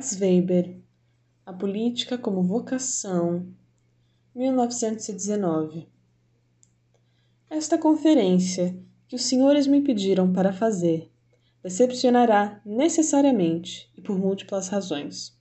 Max 0.00 0.18
Weber, 0.18 0.80
A 1.44 1.52
Política 1.52 2.16
como 2.16 2.42
Vocação, 2.42 3.46
1919. 4.34 5.88
Esta 7.50 7.76
conferência 7.76 8.74
que 9.06 9.14
os 9.14 9.24
senhores 9.24 9.66
me 9.66 9.82
pediram 9.82 10.32
para 10.32 10.54
fazer 10.54 11.12
decepcionará 11.62 12.62
necessariamente 12.64 13.92
e 13.94 14.00
por 14.00 14.18
múltiplas 14.18 14.68
razões. 14.68 15.38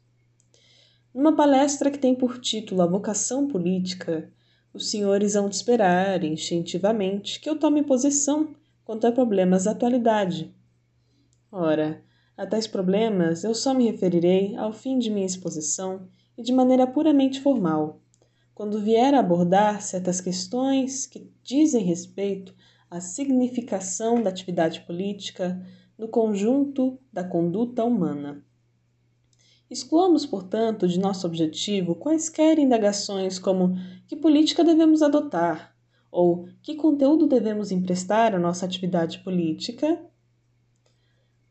Numa 1.13 1.33
palestra 1.37 1.89
que 1.89 1.97
tem 1.97 2.13
por 2.13 2.37
título 2.37 2.81
A 2.81 2.85
Vocação 2.85 3.47
Política, 3.47 4.29
os 4.73 4.91
senhores 4.91 5.37
hão 5.37 5.47
de 5.47 5.55
esperar, 5.55 6.21
instintivamente, 6.25 7.39
que 7.39 7.49
eu 7.49 7.57
tome 7.57 7.81
posição 7.81 8.53
quanto 8.83 9.07
a 9.07 9.11
problemas 9.13 9.63
da 9.63 9.71
atualidade. 9.71 10.53
Ora, 11.49 12.03
a 12.39 12.47
tais 12.47 12.65
problemas 12.65 13.43
eu 13.43 13.53
só 13.53 13.73
me 13.73 13.91
referirei 13.91 14.55
ao 14.55 14.71
fim 14.71 14.97
de 14.97 15.09
minha 15.09 15.25
exposição 15.25 16.07
e 16.37 16.41
de 16.41 16.53
maneira 16.53 16.87
puramente 16.87 17.41
formal, 17.41 18.01
quando 18.55 18.79
vier 18.79 19.13
a 19.13 19.19
abordar 19.19 19.81
certas 19.81 20.21
questões 20.21 21.05
que 21.05 21.29
dizem 21.43 21.83
respeito 21.83 22.55
à 22.89 23.01
significação 23.01 24.23
da 24.23 24.29
atividade 24.29 24.79
política 24.87 25.61
no 25.97 26.07
conjunto 26.07 26.97
da 27.11 27.25
conduta 27.25 27.83
humana. 27.83 28.41
Excluamos, 29.69 30.25
portanto, 30.25 30.87
de 30.87 30.97
nosso 30.97 31.27
objetivo 31.27 31.93
quaisquer 31.93 32.57
indagações 32.57 33.37
como 33.37 33.75
que 34.07 34.15
política 34.15 34.63
devemos 34.63 35.01
adotar 35.01 35.75
ou 36.09 36.47
que 36.63 36.75
conteúdo 36.75 37.27
devemos 37.27 37.69
emprestar 37.69 38.33
à 38.33 38.39
nossa 38.39 38.65
atividade 38.65 39.19
política 39.19 40.08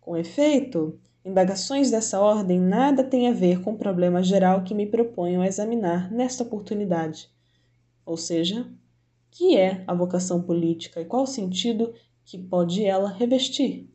com 0.08 0.16
efeito, 0.16 0.98
indagações 1.22 1.90
dessa 1.90 2.18
ordem 2.18 2.58
nada 2.58 3.04
têm 3.04 3.28
a 3.28 3.32
ver 3.34 3.60
com 3.60 3.72
o 3.72 3.76
problema 3.76 4.22
geral 4.22 4.64
que 4.64 4.72
me 4.72 4.86
proponho 4.86 5.42
a 5.42 5.46
examinar 5.46 6.10
nesta 6.10 6.42
oportunidade, 6.42 7.28
ou 8.06 8.16
seja, 8.16 8.66
que 9.30 9.54
é 9.54 9.84
a 9.86 9.92
vocação 9.92 10.40
política 10.40 10.98
e 10.98 11.04
qual 11.04 11.24
o 11.24 11.26
sentido 11.26 11.92
que 12.24 12.38
pode 12.38 12.82
ela 12.82 13.10
revestir. 13.10 13.86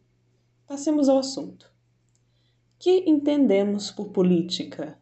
Passemos 0.68 1.10
ao 1.10 1.18
assunto. 1.18 1.68
Que 2.78 3.10
entendemos 3.10 3.90
por 3.90 4.10
política? 4.10 5.00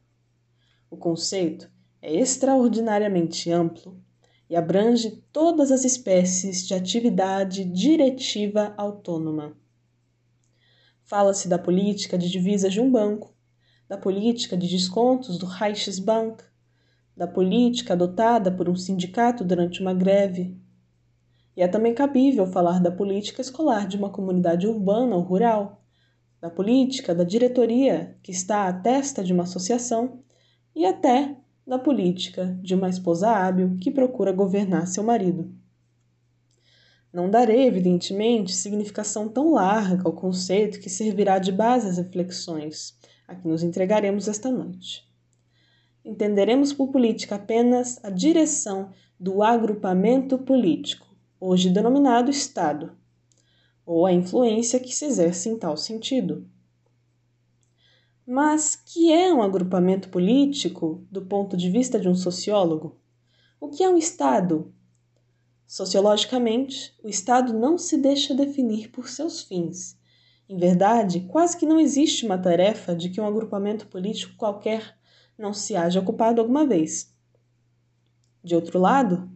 O 0.89 0.95
conceito 0.95 1.69
é 2.01 2.15
extraordinariamente 2.15 3.51
amplo 3.51 4.01
e 4.49 4.55
abrange 4.55 5.21
todas 5.33 5.73
as 5.73 5.83
espécies 5.83 6.65
de 6.65 6.73
atividade 6.73 7.65
diretiva 7.65 8.73
autônoma. 8.77 9.59
Fala-se 11.11 11.49
da 11.49 11.59
política 11.59 12.17
de 12.17 12.29
divisas 12.29 12.71
de 12.71 12.79
um 12.79 12.89
banco, 12.89 13.35
da 13.85 13.97
política 13.97 14.55
de 14.55 14.65
descontos 14.65 15.37
do 15.37 15.45
Reichsbank, 15.45 16.41
da 17.17 17.27
política 17.27 17.91
adotada 17.91 18.49
por 18.49 18.69
um 18.69 18.77
sindicato 18.77 19.43
durante 19.43 19.81
uma 19.81 19.93
greve. 19.93 20.57
E 21.53 21.61
é 21.61 21.67
também 21.67 21.93
cabível 21.93 22.47
falar 22.47 22.79
da 22.79 22.89
política 22.89 23.41
escolar 23.41 23.89
de 23.89 23.97
uma 23.97 24.09
comunidade 24.09 24.65
urbana 24.65 25.13
ou 25.13 25.21
rural, 25.21 25.83
da 26.39 26.49
política 26.49 27.13
da 27.13 27.25
diretoria 27.25 28.17
que 28.23 28.31
está 28.31 28.69
à 28.69 28.71
testa 28.71 29.21
de 29.21 29.33
uma 29.33 29.43
associação 29.43 30.23
e 30.73 30.85
até 30.85 31.35
da 31.67 31.77
política 31.77 32.57
de 32.61 32.73
uma 32.73 32.87
esposa 32.87 33.29
hábil 33.31 33.75
que 33.81 33.91
procura 33.91 34.31
governar 34.31 34.87
seu 34.87 35.03
marido. 35.03 35.53
Não 37.13 37.29
darei, 37.29 37.67
evidentemente, 37.67 38.55
significação 38.55 39.27
tão 39.27 39.53
larga 39.53 40.03
ao 40.05 40.13
conceito 40.13 40.79
que 40.79 40.89
servirá 40.89 41.39
de 41.39 41.51
base 41.51 41.89
às 41.89 41.97
reflexões 41.97 42.97
a 43.27 43.35
que 43.35 43.47
nos 43.47 43.63
entregaremos 43.63 44.29
esta 44.29 44.49
noite. 44.49 45.05
Entenderemos 46.05 46.71
por 46.71 46.87
política 46.87 47.35
apenas 47.35 48.03
a 48.03 48.09
direção 48.09 48.91
do 49.19 49.43
agrupamento 49.43 50.37
político, 50.37 51.05
hoje 51.39 51.69
denominado 51.69 52.31
Estado, 52.31 52.97
ou 53.85 54.05
a 54.05 54.13
influência 54.13 54.79
que 54.79 54.95
se 54.95 55.05
exerce 55.05 55.49
em 55.49 55.57
tal 55.57 55.75
sentido. 55.75 56.49
Mas 58.25 58.75
que 58.75 59.11
é 59.11 59.33
um 59.33 59.41
agrupamento 59.41 60.09
político 60.09 61.05
do 61.11 61.23
ponto 61.25 61.57
de 61.57 61.69
vista 61.69 61.99
de 61.99 62.07
um 62.07 62.15
sociólogo? 62.15 62.97
O 63.59 63.67
que 63.67 63.83
é 63.83 63.89
um 63.89 63.97
Estado 63.97 64.73
Sociologicamente, 65.71 66.93
o 67.01 67.07
Estado 67.07 67.53
não 67.53 67.77
se 67.77 67.97
deixa 67.97 68.35
definir 68.35 68.91
por 68.91 69.07
seus 69.07 69.41
fins. 69.41 69.97
Em 70.49 70.57
verdade, 70.57 71.21
quase 71.21 71.55
que 71.55 71.65
não 71.65 71.79
existe 71.79 72.25
uma 72.25 72.37
tarefa 72.37 72.93
de 72.93 73.09
que 73.09 73.21
um 73.21 73.25
agrupamento 73.25 73.87
político 73.87 74.35
qualquer 74.35 74.97
não 75.37 75.53
se 75.53 75.73
haja 75.77 76.01
ocupado 76.01 76.41
alguma 76.41 76.67
vez. 76.67 77.15
De 78.43 78.53
outro 78.53 78.77
lado, 78.79 79.31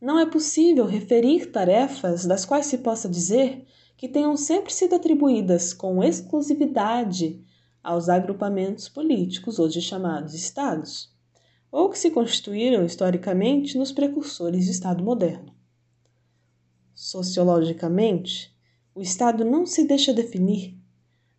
não 0.00 0.18
é 0.18 0.24
possível 0.24 0.86
referir 0.86 1.52
tarefas 1.52 2.24
das 2.24 2.46
quais 2.46 2.64
se 2.64 2.78
possa 2.78 3.06
dizer 3.06 3.66
que 3.98 4.08
tenham 4.08 4.34
sempre 4.34 4.72
sido 4.72 4.94
atribuídas 4.94 5.74
com 5.74 6.02
exclusividade 6.02 7.44
aos 7.82 8.08
agrupamentos 8.08 8.88
políticos, 8.88 9.58
hoje 9.58 9.82
chamados 9.82 10.32
Estados, 10.32 11.14
ou 11.70 11.90
que 11.90 11.98
se 11.98 12.10
constituíram 12.10 12.82
historicamente 12.82 13.76
nos 13.76 13.92
precursores 13.92 14.64
do 14.64 14.70
Estado 14.70 15.04
moderno. 15.04 15.54
Sociologicamente, 16.96 18.56
o 18.94 19.02
Estado 19.02 19.44
não 19.44 19.66
se 19.66 19.84
deixa 19.84 20.14
definir 20.14 20.80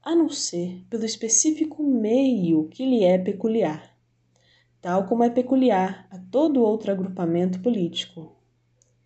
a 0.03 0.15
não 0.15 0.29
ser 0.29 0.85
pelo 0.87 1.03
específico 1.03 1.81
meio 1.81 2.67
que 2.67 2.85
lhe 2.85 3.03
é 3.03 3.17
peculiar, 3.17 3.97
tal 4.79 5.07
como 5.07 5.23
é 5.23 5.31
peculiar 5.31 6.07
a 6.11 6.19
todo 6.19 6.61
outro 6.61 6.91
agrupamento 6.91 7.59
político, 7.59 8.37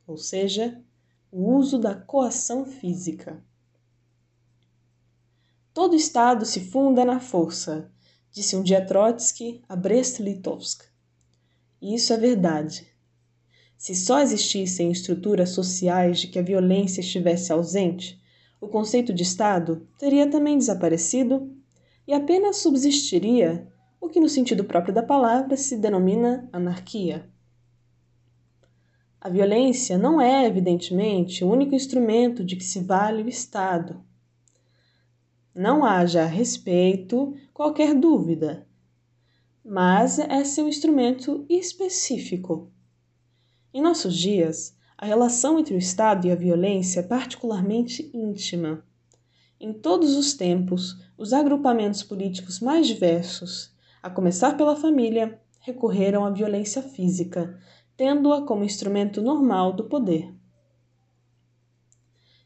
ou 0.06 0.18
seja, 0.18 0.84
o 1.32 1.56
uso 1.56 1.80
da 1.80 1.96
coação 1.96 2.66
física. 2.66 3.42
Todo 5.74 5.96
Estado 5.96 6.46
se 6.46 6.60
funda 6.60 7.06
na 7.06 7.22
força, 7.22 7.90
disse 8.30 8.58
um 8.58 8.62
dia 8.62 8.86
Trotsky 8.86 9.64
a 9.70 9.76
Brest-Litovsk. 9.78 10.84
E 11.82 11.96
isso 11.96 12.12
é 12.12 12.18
verdade. 12.18 12.91
Se 13.82 13.96
só 13.96 14.20
existissem 14.20 14.92
estruturas 14.92 15.50
sociais 15.50 16.20
de 16.20 16.28
que 16.28 16.38
a 16.38 16.44
violência 16.44 17.02
estivesse 17.02 17.52
ausente, 17.52 18.22
o 18.62 18.68
conceito 18.68 19.12
de 19.12 19.24
Estado 19.24 19.88
teria 19.98 20.30
também 20.30 20.56
desaparecido 20.56 21.52
e 22.08 22.14
apenas 22.14 22.58
subsistiria 22.58 23.68
o 24.00 24.08
que, 24.08 24.20
no 24.20 24.30
sentido 24.30 24.66
próprio 24.66 24.94
da 24.94 25.02
palavra, 25.02 25.58
se 25.58 25.76
denomina 25.78 26.48
anarquia. 26.54 27.28
A 29.20 29.28
violência 29.30 29.98
não 29.98 30.22
é, 30.22 30.46
evidentemente, 30.46 31.44
o 31.44 31.50
único 31.50 31.74
instrumento 31.74 32.46
de 32.46 32.58
que 32.58 32.64
se 32.64 32.82
vale 32.82 33.24
o 33.24 33.30
Estado. 33.30 34.00
Não 35.56 35.84
haja 35.84 36.22
a 36.22 36.28
respeito 36.28 37.34
qualquer 37.52 37.96
dúvida, 37.96 38.64
mas 39.66 40.20
é 40.20 40.44
seu 40.44 40.68
instrumento 40.68 41.44
específico 41.50 42.72
em 43.74 43.82
nossos 43.82 44.16
dias, 44.16 44.76
a 44.98 45.06
relação 45.06 45.58
entre 45.58 45.74
o 45.74 45.78
Estado 45.78 46.28
e 46.28 46.32
a 46.32 46.36
violência 46.36 47.00
é 47.00 47.04
particularmente 47.04 48.12
íntima. 48.14 48.84
Em 49.60 49.72
todos 49.72 50.16
os 50.16 50.34
tempos, 50.34 50.98
os 51.18 51.32
agrupamentos 51.32 52.04
políticos 52.04 52.60
mais 52.60 52.86
diversos, 52.86 53.74
a 54.04 54.10
começar 54.10 54.58
pela 54.58 54.76
família, 54.76 55.40
recorreram 55.62 56.26
à 56.26 56.30
violência 56.30 56.82
física, 56.82 57.58
tendo-a 57.96 58.42
como 58.42 58.66
instrumento 58.66 59.22
normal 59.22 59.72
do 59.72 59.86
poder. 59.86 60.34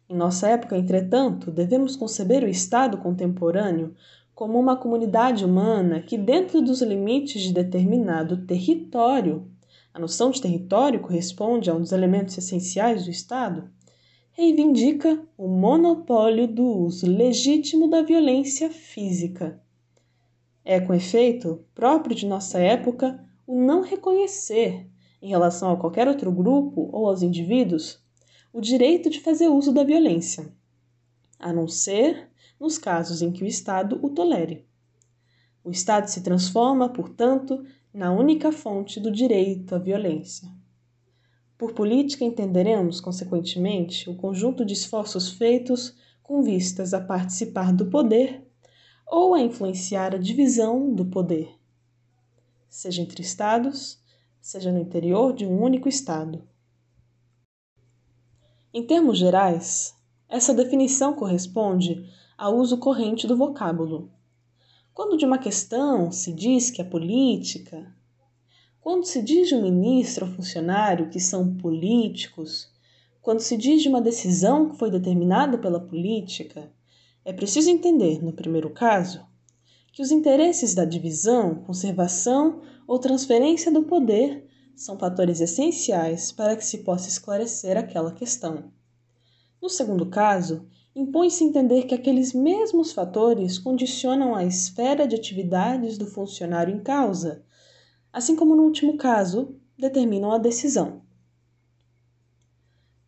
Em 0.08 0.16
nossa 0.16 0.48
época, 0.48 0.78
entretanto, 0.78 1.50
devemos 1.50 1.96
conceber 1.96 2.44
o 2.44 2.48
Estado 2.48 3.00
contemporâneo 3.00 3.96
como 4.36 4.60
uma 4.60 4.78
comunidade 4.78 5.44
humana 5.44 6.02
que, 6.02 6.18
dentro 6.18 6.62
dos 6.62 6.82
limites 6.82 7.42
de 7.42 7.54
determinado 7.54 8.46
território, 8.46 9.50
a 9.96 10.00
noção 10.00 10.30
de 10.30 10.42
território 10.42 11.00
corresponde 11.00 11.70
a 11.70 11.74
um 11.74 11.80
dos 11.80 11.94
elementos 11.94 12.38
essenciais 12.38 13.06
do 13.06 13.10
Estado, 13.10 13.72
reivindica 14.34 15.26
o 15.38 15.48
monopólio 15.48 16.50
do 16.50 16.66
uso 16.66 17.08
legítimo 17.08 17.90
da 17.90 18.02
violência 18.02 18.70
física. 18.70 19.58
É, 20.66 20.82
com 20.82 20.94
efeito, 20.94 21.64
próprio 21.74 22.14
de 22.14 22.26
nossa 22.26 22.60
época 22.60 23.26
o 23.48 23.58
não 23.58 23.84
reconhecer, 23.84 24.86
em 25.22 25.30
relação 25.30 25.72
a 25.72 25.78
qualquer 25.78 26.10
outro 26.10 26.30
grupo 26.30 26.90
ou 26.92 27.08
aos 27.08 27.22
indivíduos, 27.22 28.04
o 28.52 28.60
direito 28.60 29.10
de 29.10 29.22
fazer 29.22 29.48
uso 29.48 29.72
da 29.72 29.86
violência, 29.86 30.54
a 31.40 31.54
não 31.54 31.70
ser 31.70 32.30
nos 32.60 32.78
casos 32.78 33.22
em 33.22 33.32
que 33.32 33.46
o 33.46 33.48
Estado 33.48 33.98
o 34.04 34.10
tolere. 34.10 34.68
O 35.64 35.72
Estado 35.72 36.08
se 36.08 36.22
transforma, 36.22 36.90
portanto, 36.90 37.66
na 37.96 38.12
única 38.12 38.52
fonte 38.52 39.00
do 39.00 39.10
direito 39.10 39.74
à 39.74 39.78
violência. 39.78 40.52
Por 41.58 41.72
política 41.72 42.26
entenderemos, 42.26 43.00
consequentemente, 43.00 44.10
o 44.10 44.16
conjunto 44.18 44.66
de 44.66 44.74
esforços 44.74 45.30
feitos 45.30 45.96
com 46.22 46.44
vistas 46.44 46.94
a 46.94 47.00
participar 47.00 47.72
do 47.72 47.86
poder, 47.86 48.46
ou 49.08 49.34
a 49.34 49.40
influenciar 49.40 50.14
a 50.14 50.18
divisão 50.18 50.94
do 50.94 51.06
poder, 51.06 51.58
seja 52.68 53.02
entre 53.02 53.22
estados, 53.22 53.98
seja 54.42 54.74
no 54.74 54.80
interior 54.80 55.32
de 55.32 55.46
um 55.46 55.64
único 55.64 55.88
estado. 55.88 56.44
Em 58.74 58.86
termos 58.86 59.18
gerais, 59.18 59.96
essa 60.28 60.54
definição 60.54 61.14
corresponde 61.14 62.06
ao 62.38 62.58
uso 62.58 62.78
corrente 62.78 63.26
do 63.26 63.38
vocábulo. 63.38 64.12
Quando 64.96 65.18
de 65.18 65.26
uma 65.26 65.38
questão 65.38 66.10
se 66.10 66.32
diz 66.32 66.72
que 66.72 66.82
a 66.82 66.86
política, 66.86 67.94
quando 68.80 69.04
se 69.04 69.22
diz 69.22 69.50
de 69.50 69.54
um 69.54 69.62
ministro 69.62 70.26
ou 70.26 70.32
funcionário 70.32 71.10
que 71.10 71.20
são 71.20 71.54
políticos, 71.58 72.72
quando 73.22 73.42
se 73.42 73.58
diz 73.58 73.82
de 73.82 73.90
uma 73.90 74.00
decisão 74.00 74.70
que 74.70 74.78
foi 74.78 74.90
determinada 74.90 75.58
pela 75.58 75.82
política, 75.82 76.72
é 77.26 77.34
preciso 77.34 77.70
entender, 77.70 78.24
no 78.24 78.32
primeiro 78.32 78.70
caso, 78.70 79.26
que 79.92 80.02
os 80.02 80.12
interesses 80.12 80.74
da 80.74 80.86
divisão, 80.86 81.56
conservação 81.56 82.62
ou 82.88 82.98
transferência 82.98 83.70
do 83.70 83.84
poder 83.84 84.48
são 84.78 84.98
fatores 84.98 85.42
essenciais 85.42 86.32
para 86.32 86.56
que 86.56 86.66
se 86.66 86.86
possa 86.86 87.10
esclarecer 87.10 87.76
aquela 87.76 88.14
questão. 88.14 88.72
No 89.62 89.70
segundo 89.70 90.06
caso, 90.06 90.66
impõe-se 90.96 91.44
entender 91.44 91.84
que 91.84 91.94
aqueles 91.94 92.34
mesmos 92.34 92.94
fatores 92.94 93.60
condicionam 93.60 94.34
a 94.34 94.46
esfera 94.46 95.06
de 95.06 95.16
atividades 95.16 95.98
do 95.98 96.08
funcionário 96.08 96.74
em 96.74 96.80
causa, 96.80 97.44
assim 98.14 98.34
como 98.34 98.56
no 98.56 98.64
último 98.64 98.96
caso, 98.96 99.60
determinam 99.78 100.32
a 100.32 100.38
decisão. 100.38 101.02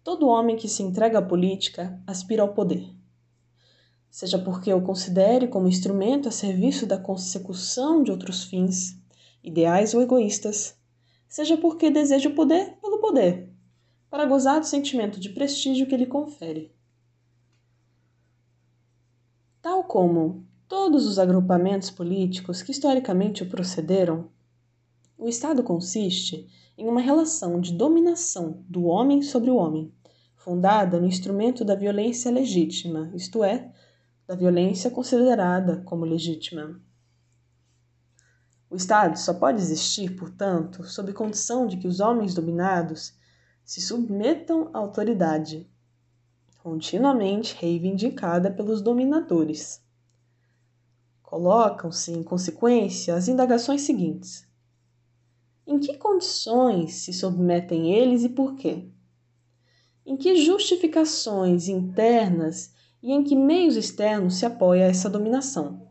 Todo 0.04 0.28
homem 0.28 0.58
que 0.58 0.68
se 0.68 0.84
entrega 0.84 1.20
à 1.20 1.22
política 1.22 2.02
aspira 2.06 2.42
ao 2.42 2.54
poder. 2.54 2.94
Seja 4.10 4.38
porque 4.38 4.74
o 4.74 4.82
considere 4.82 5.48
como 5.48 5.68
instrumento 5.68 6.28
a 6.28 6.32
serviço 6.32 6.86
da 6.86 6.98
consecução 6.98 8.04
de 8.04 8.12
outros 8.12 8.44
fins, 8.44 9.00
ideais 9.42 9.94
ou 9.94 10.02
egoístas, 10.02 10.78
seja 11.28 11.56
porque 11.56 11.90
deseja 11.90 12.30
o 12.30 12.36
poder 12.36 12.78
pelo 12.82 13.00
poder, 13.00 13.50
para 14.10 14.26
gozar 14.26 14.60
do 14.60 14.66
sentimento 14.66 15.20
de 15.20 15.30
prestígio 15.30 15.88
que 15.88 15.96
lhe 15.96 16.06
confere. 16.06 16.77
Tal 19.70 19.84
como 19.84 20.48
todos 20.66 21.06
os 21.06 21.20
agrupamentos 21.20 21.92
políticos 21.92 22.62
que 22.62 22.72
historicamente 22.72 23.44
o 23.44 23.50
procederam, 23.50 24.30
o 25.18 25.28
Estado 25.28 25.62
consiste 25.62 26.48
em 26.78 26.88
uma 26.88 27.02
relação 27.02 27.60
de 27.60 27.74
dominação 27.74 28.64
do 28.70 28.86
homem 28.86 29.22
sobre 29.22 29.50
o 29.50 29.58
homem, 29.58 29.94
fundada 30.38 31.02
no 31.02 31.06
instrumento 31.06 31.66
da 31.66 31.76
violência 31.76 32.32
legítima, 32.32 33.12
isto 33.14 33.44
é, 33.44 33.70
da 34.26 34.36
violência 34.36 34.90
considerada 34.90 35.82
como 35.82 36.06
legítima. 36.06 36.82
O 38.70 38.78
Estado 38.78 39.20
só 39.20 39.34
pode 39.34 39.60
existir, 39.60 40.16
portanto, 40.16 40.86
sob 40.86 41.12
condição 41.12 41.68
de 41.68 41.76
que 41.76 41.90
os 41.90 42.00
homens 42.00 42.34
dominados 42.34 43.14
se 43.66 43.82
submetam 43.82 44.70
à 44.74 44.78
autoridade, 44.78 45.70
continuamente 46.68 47.56
reivindicada 47.58 48.52
pelos 48.52 48.82
dominadores. 48.82 49.82
Colocam-se, 51.24 52.12
em 52.12 52.22
consequência, 52.22 53.16
as 53.16 53.30
indagações 53.30 53.84
seguintes: 53.84 54.46
Em 55.66 55.80
que 55.80 55.98
condições 55.98 56.96
se 56.96 57.14
submetem 57.14 57.94
eles 57.94 58.26
e 58.26 58.30
por 58.30 58.56
quê? 58.56 58.86
Em 60.06 60.18
que 60.18 60.36
justificações 60.36 61.70
internas 61.70 62.74
e 63.02 63.14
em 63.14 63.24
que 63.24 63.34
meios 63.34 63.78
externos 63.78 64.36
se 64.36 64.46
apoia 64.46 64.84
essa 64.84 65.10
dominação? 65.10 65.88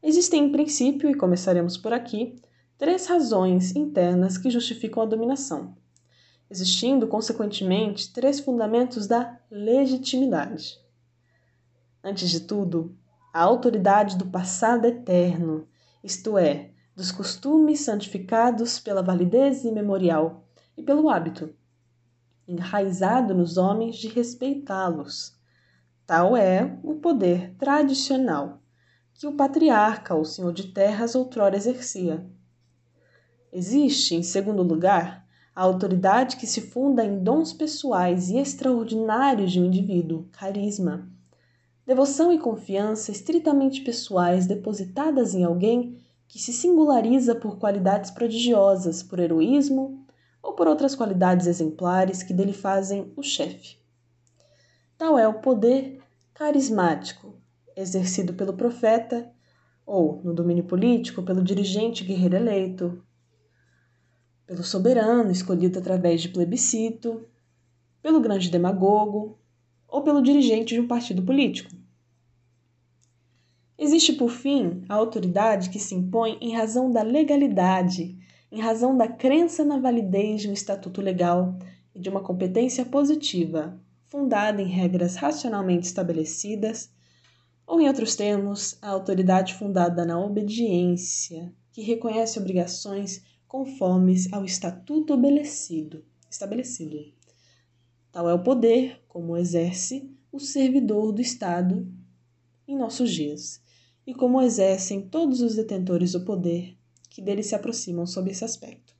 Existem, 0.00 0.44
em 0.44 0.52
princípio, 0.52 1.10
e 1.10 1.14
começaremos 1.16 1.76
por 1.76 1.92
aqui, 1.92 2.36
três 2.78 3.06
razões 3.06 3.74
internas 3.74 4.38
que 4.38 4.48
justificam 4.48 5.02
a 5.02 5.06
dominação, 5.06 5.76
existindo, 6.50 7.06
consequentemente, 7.06 8.12
três 8.12 8.40
fundamentos 8.40 9.06
da 9.06 9.38
legitimidade. 9.50 10.78
Antes 12.02 12.30
de 12.30 12.40
tudo, 12.40 12.96
a 13.32 13.40
autoridade 13.42 14.16
do 14.16 14.26
passado 14.26 14.86
eterno, 14.86 15.66
isto 16.02 16.38
é, 16.38 16.70
dos 16.94 17.10
costumes 17.10 17.80
santificados 17.80 18.78
pela 18.78 19.02
validez 19.02 19.64
imemorial 19.64 20.44
e 20.76 20.82
pelo 20.82 21.10
hábito 21.10 21.54
enraizado 22.46 23.34
nos 23.34 23.56
homens 23.56 23.96
de 23.96 24.08
respeitá-los. 24.08 25.36
Tal 26.06 26.36
é 26.36 26.78
o 26.82 26.94
poder 26.94 27.54
tradicional 27.56 28.62
que 29.14 29.26
o 29.26 29.32
patriarca 29.32 30.14
ou 30.14 30.24
senhor 30.24 30.52
de 30.52 30.68
terras 30.72 31.14
outrora 31.14 31.56
exercia. 31.56 32.24
Existe, 33.52 34.14
em 34.14 34.22
segundo 34.22 34.62
lugar, 34.62 35.25
a 35.56 35.62
autoridade 35.62 36.36
que 36.36 36.46
se 36.46 36.60
funda 36.60 37.02
em 37.02 37.18
dons 37.18 37.54
pessoais 37.54 38.28
e 38.28 38.36
extraordinários 38.36 39.50
de 39.50 39.58
um 39.58 39.64
indivíduo, 39.64 40.28
carisma, 40.30 41.08
devoção 41.86 42.30
e 42.30 42.38
confiança 42.38 43.10
estritamente 43.10 43.80
pessoais 43.80 44.46
depositadas 44.46 45.34
em 45.34 45.44
alguém 45.44 45.96
que 46.28 46.38
se 46.38 46.52
singulariza 46.52 47.34
por 47.34 47.56
qualidades 47.58 48.10
prodigiosas, 48.10 49.02
por 49.02 49.18
heroísmo, 49.18 50.04
ou 50.42 50.52
por 50.52 50.68
outras 50.68 50.94
qualidades 50.94 51.46
exemplares 51.46 52.22
que 52.22 52.34
dele 52.34 52.52
fazem 52.52 53.10
o 53.16 53.22
chefe. 53.22 53.78
Tal 54.98 55.18
é 55.18 55.26
o 55.26 55.40
poder 55.40 56.02
carismático 56.34 57.34
exercido 57.74 58.34
pelo 58.34 58.52
profeta, 58.52 59.30
ou, 59.86 60.20
no 60.22 60.34
domínio 60.34 60.64
político, 60.64 61.22
pelo 61.22 61.42
dirigente 61.42 62.04
guerreiro 62.04 62.36
eleito, 62.36 63.02
pelo 64.46 64.62
soberano 64.62 65.30
escolhido 65.30 65.78
através 65.78 66.22
de 66.22 66.28
plebiscito, 66.28 67.26
pelo 68.00 68.20
grande 68.20 68.50
demagogo 68.50 69.38
ou 69.88 70.02
pelo 70.02 70.22
dirigente 70.22 70.74
de 70.74 70.80
um 70.80 70.86
partido 70.86 71.22
político. 71.22 71.70
Existe, 73.78 74.12
por 74.12 74.30
fim, 74.30 74.82
a 74.88 74.94
autoridade 74.94 75.70
que 75.70 75.78
se 75.78 75.94
impõe 75.94 76.38
em 76.40 76.54
razão 76.54 76.90
da 76.90 77.02
legalidade 77.02 78.16
em 78.50 78.60
razão 78.60 78.96
da 78.96 79.08
crença 79.08 79.64
na 79.64 79.78
validez 79.78 80.42
de 80.42 80.48
um 80.48 80.52
estatuto 80.52 81.00
legal 81.00 81.58
e 81.94 82.00
de 82.00 82.08
uma 82.08 82.22
competência 82.22 82.84
positiva, 82.84 83.78
fundada 84.06 84.62
em 84.62 84.68
regras 84.68 85.16
racionalmente 85.16 85.86
estabelecidas, 85.86 86.90
ou, 87.66 87.80
em 87.80 87.88
outros 87.88 88.14
termos, 88.14 88.78
a 88.80 88.90
autoridade 88.90 89.54
fundada 89.54 90.04
na 90.04 90.18
obediência, 90.18 91.52
que 91.72 91.82
reconhece 91.82 92.38
obrigações 92.38 93.24
conformes 93.46 94.32
ao 94.32 94.44
estatuto 94.44 95.14
estabelecido. 95.14 96.04
estabelecido. 96.30 97.12
Tal 98.12 98.28
é 98.28 98.34
o 98.34 98.42
poder 98.42 99.02
como 99.08 99.36
exerce 99.36 100.10
o 100.32 100.38
servidor 100.40 101.12
do 101.12 101.20
Estado 101.20 101.86
em 102.66 102.76
nossos 102.76 103.10
dias, 103.10 103.62
e 104.06 104.14
como 104.14 104.42
exercem 104.42 105.08
todos 105.08 105.40
os 105.40 105.54
detentores 105.54 106.12
do 106.12 106.24
poder 106.24 106.76
que 107.08 107.22
dele 107.22 107.42
se 107.42 107.54
aproximam 107.54 108.06
sob 108.06 108.30
esse 108.30 108.44
aspecto. 108.44 108.94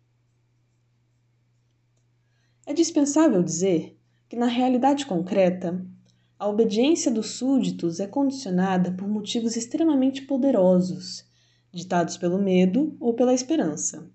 É 2.65 2.73
dispensável 2.73 3.43
dizer 3.43 3.97
que, 4.29 4.37
na 4.37 4.47
realidade 4.47 5.07
concreta, 5.07 5.87
a 6.39 6.49
obediência 6.49 7.11
dos 7.11 7.31
súditos 7.31 8.01
é 8.01 8.07
condicionada 8.07 8.93
por 8.93 9.09
motivos 9.09 9.57
extremamente 9.57 10.23
poderosos, 10.23 11.25
ditados 11.73 12.17
pelo 12.17 12.39
medo 12.39 12.97
ou 12.99 13.15
pela 13.15 13.33
esperança. 13.33 14.11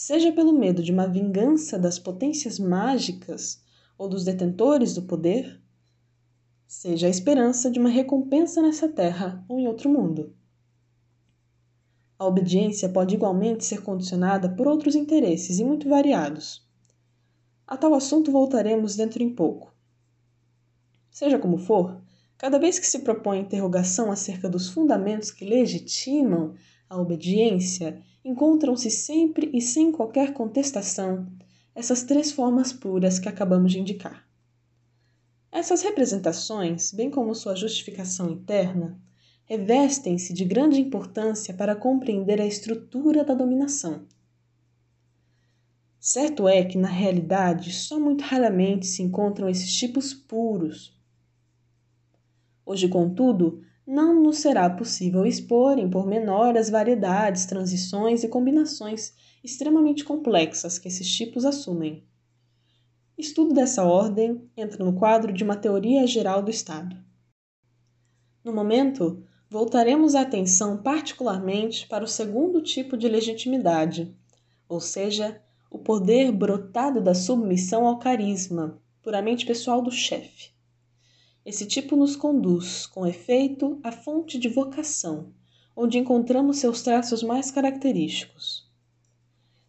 Seja 0.00 0.30
pelo 0.30 0.52
medo 0.52 0.80
de 0.80 0.92
uma 0.92 1.08
vingança 1.08 1.76
das 1.76 1.98
potências 1.98 2.56
mágicas 2.56 3.60
ou 3.98 4.08
dos 4.08 4.22
detentores 4.22 4.94
do 4.94 5.02
poder, 5.02 5.60
seja 6.68 7.08
a 7.08 7.10
esperança 7.10 7.68
de 7.68 7.80
uma 7.80 7.88
recompensa 7.88 8.62
nessa 8.62 8.88
terra 8.88 9.44
ou 9.48 9.58
em 9.58 9.66
outro 9.66 9.90
mundo. 9.90 10.32
A 12.16 12.24
obediência 12.24 12.88
pode 12.88 13.16
igualmente 13.16 13.64
ser 13.64 13.82
condicionada 13.82 14.48
por 14.48 14.68
outros 14.68 14.94
interesses 14.94 15.58
e 15.58 15.64
muito 15.64 15.88
variados. 15.88 16.64
A 17.66 17.76
tal 17.76 17.92
assunto 17.92 18.30
voltaremos 18.30 18.94
dentro 18.94 19.20
em 19.20 19.34
pouco. 19.34 19.74
Seja 21.10 21.40
como 21.40 21.58
for, 21.58 22.00
cada 22.36 22.56
vez 22.56 22.78
que 22.78 22.86
se 22.86 23.00
propõe 23.00 23.40
interrogação 23.40 24.12
acerca 24.12 24.48
dos 24.48 24.68
fundamentos 24.68 25.32
que 25.32 25.44
legitimam 25.44 26.54
a 26.88 27.00
obediência, 27.00 28.02
encontram-se 28.24 28.90
sempre 28.90 29.50
e 29.52 29.60
sem 29.60 29.92
qualquer 29.92 30.32
contestação 30.32 31.26
essas 31.74 32.02
três 32.02 32.32
formas 32.32 32.72
puras 32.72 33.18
que 33.18 33.28
acabamos 33.28 33.72
de 33.72 33.78
indicar. 33.78 34.26
Essas 35.50 35.82
representações, 35.82 36.92
bem 36.92 37.10
como 37.10 37.34
sua 37.34 37.54
justificação 37.54 38.30
interna, 38.30 39.00
revestem-se 39.44 40.34
de 40.34 40.44
grande 40.44 40.80
importância 40.80 41.54
para 41.54 41.76
compreender 41.76 42.40
a 42.40 42.46
estrutura 42.46 43.24
da 43.24 43.32
dominação. 43.32 44.06
Certo 46.00 46.48
é 46.48 46.64
que, 46.64 46.76
na 46.76 46.88
realidade, 46.88 47.72
só 47.72 47.98
muito 47.98 48.22
raramente 48.22 48.86
se 48.86 49.02
encontram 49.02 49.48
esses 49.48 49.72
tipos 49.74 50.12
puros. 50.12 50.98
Hoje, 52.64 52.88
contudo, 52.88 53.62
não 53.90 54.22
nos 54.22 54.40
será 54.40 54.68
possível 54.68 55.24
expor 55.24 55.78
em 55.78 55.88
pormenor 55.88 56.58
as 56.58 56.68
variedades, 56.68 57.46
transições 57.46 58.22
e 58.22 58.28
combinações 58.28 59.14
extremamente 59.42 60.04
complexas 60.04 60.78
que 60.78 60.88
esses 60.88 61.10
tipos 61.10 61.42
assumem. 61.46 62.04
Estudo 63.16 63.54
dessa 63.54 63.86
ordem 63.86 64.46
entra 64.54 64.84
no 64.84 64.92
quadro 64.92 65.32
de 65.32 65.42
uma 65.42 65.56
teoria 65.56 66.06
geral 66.06 66.42
do 66.42 66.50
Estado. 66.50 66.94
No 68.44 68.52
momento, 68.52 69.24
voltaremos 69.48 70.14
a 70.14 70.20
atenção 70.20 70.82
particularmente 70.82 71.88
para 71.88 72.04
o 72.04 72.08
segundo 72.08 72.60
tipo 72.60 72.94
de 72.94 73.08
legitimidade, 73.08 74.14
ou 74.68 74.80
seja, 74.80 75.40
o 75.70 75.78
poder 75.78 76.30
brotado 76.30 77.00
da 77.00 77.14
submissão 77.14 77.86
ao 77.86 77.98
carisma, 77.98 78.78
puramente 79.02 79.46
pessoal 79.46 79.80
do 79.80 79.90
chefe. 79.90 80.57
Esse 81.48 81.64
tipo 81.64 81.96
nos 81.96 82.14
conduz, 82.14 82.84
com 82.84 83.06
efeito, 83.06 83.80
à 83.82 83.90
fonte 83.90 84.38
de 84.38 84.50
vocação, 84.50 85.32
onde 85.74 85.96
encontramos 85.96 86.58
seus 86.58 86.82
traços 86.82 87.22
mais 87.22 87.50
característicos. 87.50 88.70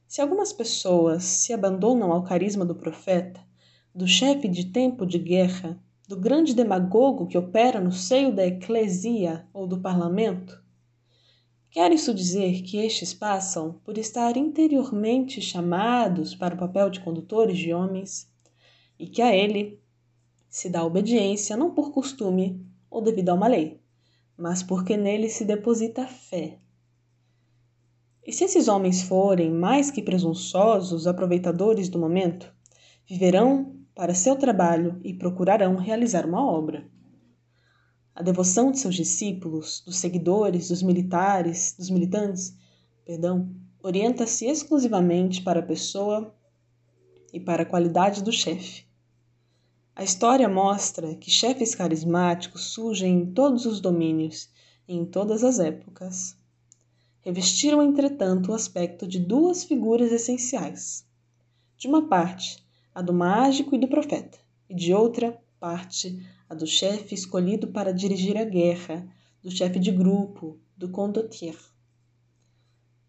Se 0.06 0.20
algumas 0.20 0.52
pessoas 0.52 1.24
se 1.24 1.54
abandonam 1.54 2.12
ao 2.12 2.22
carisma 2.22 2.66
do 2.66 2.76
profeta, 2.76 3.40
do 3.96 4.06
chefe 4.06 4.50
de 4.50 4.66
tempo 4.66 5.06
de 5.06 5.18
guerra, 5.18 5.82
do 6.06 6.18
grande 6.18 6.54
demagogo 6.54 7.28
que 7.28 7.38
opera 7.38 7.80
no 7.80 7.94
seio 7.94 8.36
da 8.36 8.46
eclesia 8.46 9.48
ou 9.54 9.66
do 9.66 9.80
parlamento, 9.80 10.62
quer 11.72 11.94
isso 11.94 12.14
dizer 12.14 12.62
que 12.62 12.76
estes 12.76 13.14
passam 13.14 13.80
por 13.86 13.98
estar 13.98 14.36
interiormente 14.36 15.42
chamados 15.42 16.36
para 16.36 16.56
o 16.56 16.58
papel 16.58 16.90
de 16.90 17.00
condutores 17.00 17.58
de 17.58 17.74
homens 17.74 18.30
e 19.00 19.08
que 19.08 19.22
a 19.22 19.34
ele 19.34 19.80
se 20.50 20.70
dá 20.70 20.84
obediência 20.84 21.56
não 21.56 21.74
por 21.74 21.92
costume 21.92 22.66
ou 22.90 23.02
devido 23.02 23.30
a 23.30 23.34
uma 23.34 23.48
lei, 23.48 23.80
mas 24.36 24.64
porque 24.64 24.98
nele 24.98 25.30
se 25.30 25.46
deposita 25.46 26.08
fé. 26.08 26.58
E 28.26 28.34
se 28.34 28.44
esses 28.44 28.68
homens 28.68 29.02
forem 29.02 29.52
mais 29.52 29.92
que 29.92 30.02
presunçosos 30.02 31.08
aproveitadores 31.08 31.90
do 31.90 32.00
momento, 32.00 32.54
viverão 33.08 33.76
para 33.96 34.14
seu 34.14 34.36
trabalho 34.36 35.00
e 35.04 35.14
procurarão 35.14 35.76
realizar 35.76 36.26
uma 36.26 36.46
obra. 36.46 36.90
A 38.16 38.24
devoção 38.24 38.72
de 38.72 38.80
seus 38.80 38.96
discípulos, 38.96 39.82
dos 39.86 39.98
seguidores, 39.98 40.70
dos 40.70 40.84
militares, 40.84 41.76
dos 41.78 41.90
militantes, 41.90 42.56
perdão, 43.06 43.50
orienta-se 43.82 44.46
exclusivamente 44.46 45.42
para 45.42 45.60
a 45.60 45.66
pessoa 45.66 46.36
e 47.34 47.40
para 47.40 47.64
a 47.64 47.66
qualidade 47.66 48.24
do 48.24 48.32
chefe. 48.32 48.89
A 50.00 50.04
história 50.06 50.48
mostra 50.48 51.14
que 51.16 51.30
chefes 51.30 51.76
carismáticos 51.76 52.68
surgem 52.68 53.16
em 53.16 53.26
todos 53.34 53.66
os 53.66 53.82
domínios 53.82 54.50
em 54.88 55.04
todas 55.04 55.44
as 55.44 55.60
épocas. 55.60 56.38
Revestiram, 57.20 57.84
entretanto, 57.84 58.50
o 58.50 58.54
aspecto 58.54 59.06
de 59.06 59.20
duas 59.20 59.66
figuras 59.66 60.14
essenciais. 60.14 61.06
De 61.78 61.86
uma 61.86 62.08
parte, 62.08 62.64
a 62.96 63.02
do 63.02 63.12
mágico 63.12 63.76
e 63.76 63.78
do 63.78 63.90
profeta, 63.90 64.40
e 64.70 64.74
de 64.74 64.94
outra 64.94 65.38
parte, 65.60 66.26
a 66.48 66.56
do 66.56 66.66
chefe 66.66 67.14
escolhido 67.14 67.68
para 67.68 67.92
dirigir 67.92 68.38
a 68.38 68.46
guerra, 68.46 69.06
do 69.44 69.52
chefe 69.52 69.80
de 69.80 69.92
grupo, 69.92 70.58
do 70.78 70.88
condottiere. 70.88 71.60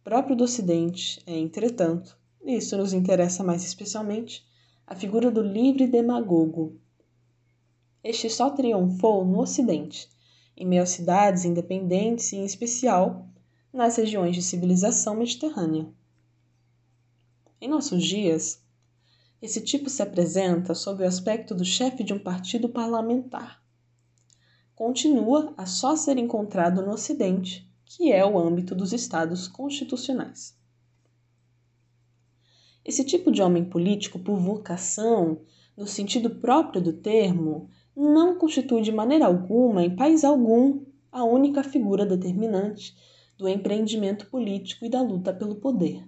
Próprio 0.02 0.34
do 0.34 0.42
Ocidente 0.42 1.22
é, 1.24 1.38
entretanto, 1.38 2.18
e 2.44 2.56
isso 2.56 2.76
nos 2.76 2.92
interessa 2.92 3.44
mais 3.44 3.64
especialmente, 3.64 4.44
a 4.90 4.94
figura 4.96 5.30
do 5.30 5.40
livre 5.40 5.86
demagogo. 5.86 6.76
Este 8.02 8.28
só 8.28 8.50
triunfou 8.50 9.24
no 9.24 9.38
Ocidente, 9.38 10.10
em 10.56 10.66
meio 10.66 10.84
cidades 10.84 11.44
independentes 11.44 12.32
e, 12.32 12.36
em 12.38 12.44
especial, 12.44 13.28
nas 13.72 13.96
regiões 13.96 14.34
de 14.34 14.42
civilização 14.42 15.14
mediterrânea. 15.14 15.88
Em 17.60 17.68
nossos 17.68 18.02
dias, 18.02 18.60
esse 19.40 19.60
tipo 19.60 19.88
se 19.88 20.02
apresenta 20.02 20.74
sob 20.74 21.04
o 21.04 21.06
aspecto 21.06 21.54
do 21.54 21.64
chefe 21.64 22.02
de 22.02 22.12
um 22.12 22.18
partido 22.18 22.68
parlamentar. 22.68 23.62
Continua 24.74 25.54
a 25.56 25.66
só 25.66 25.94
ser 25.94 26.18
encontrado 26.18 26.82
no 26.82 26.90
Ocidente, 26.90 27.70
que 27.84 28.10
é 28.10 28.26
o 28.26 28.36
âmbito 28.36 28.74
dos 28.74 28.92
estados 28.92 29.46
constitucionais. 29.46 30.58
Esse 32.84 33.04
tipo 33.04 33.30
de 33.30 33.42
homem 33.42 33.64
político 33.64 34.18
por 34.18 34.36
vocação, 34.36 35.40
no 35.76 35.86
sentido 35.86 36.30
próprio 36.30 36.80
do 36.80 36.92
termo, 36.92 37.68
não 37.94 38.38
constitui 38.38 38.80
de 38.82 38.90
maneira 38.90 39.26
alguma, 39.26 39.84
em 39.84 39.94
país 39.94 40.24
algum, 40.24 40.80
a 41.12 41.24
única 41.24 41.62
figura 41.62 42.06
determinante 42.06 42.96
do 43.36 43.48
empreendimento 43.48 44.26
político 44.26 44.84
e 44.84 44.88
da 44.88 45.02
luta 45.02 45.32
pelo 45.32 45.56
poder. 45.56 46.06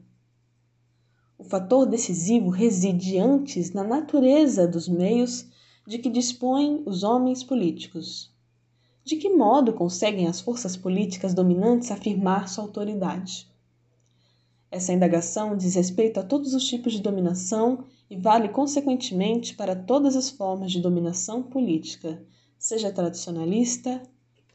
O 1.37 1.45
fator 1.45 1.87
decisivo 1.87 2.51
reside 2.51 3.19
antes 3.19 3.73
na 3.73 3.83
natureza 3.83 4.67
dos 4.67 4.89
meios 4.89 5.47
de 5.87 5.99
que 5.99 6.09
dispõem 6.09 6.83
os 6.87 7.03
homens 7.03 7.43
políticos. 7.43 8.33
De 9.05 9.17
que 9.17 9.29
modo 9.29 9.73
conseguem 9.73 10.29
as 10.29 10.41
forças 10.41 10.77
políticas 10.77 11.35
dominantes 11.35 11.91
afirmar 11.91 12.49
sua 12.49 12.65
autoridade? 12.65 13.52
Essa 14.73 14.95
indagação 14.95 15.55
diz 15.55 15.75
respeito 15.75 16.19
a 16.19 16.23
todos 16.23 16.55
os 16.55 16.67
tipos 16.67 16.95
de 16.95 17.03
dominação 17.03 17.85
e 18.09 18.17
vale, 18.17 18.49
consequentemente, 18.49 19.55
para 19.55 19.77
todas 19.77 20.17
as 20.17 20.31
formas 20.31 20.73
de 20.73 20.81
dominação 20.81 21.43
política, 21.43 22.25
seja 22.59 22.91
tradicionalista, 22.91 24.03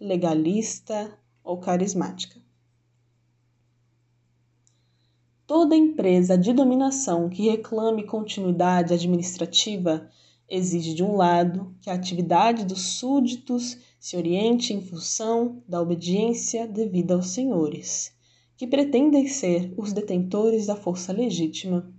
legalista 0.01 1.15
ou 1.43 1.59
carismática. 1.59 2.41
Toda 5.45 5.75
empresa 5.75 6.36
de 6.36 6.51
dominação 6.51 7.29
que 7.29 7.47
reclame 7.47 8.03
continuidade 8.03 8.95
administrativa 8.95 10.09
exige, 10.50 10.95
de 10.95 11.03
um 11.03 11.15
lado, 11.15 11.75
que 11.79 11.91
a 11.91 11.93
atividade 11.93 12.65
dos 12.65 12.81
súditos 12.81 13.77
se 14.00 14.17
oriente 14.17 14.74
em 14.74 14.81
função 14.81 15.62
da 15.67 15.79
obediência 15.79 16.67
devida 16.67 17.13
aos 17.13 17.27
senhores 17.27 18.16
que 18.57 18.65
pretendem 18.65 19.27
ser 19.27 19.71
os 19.77 19.93
detentores 19.93 20.65
da 20.65 20.75
força 20.75 21.13
legítima, 21.13 21.93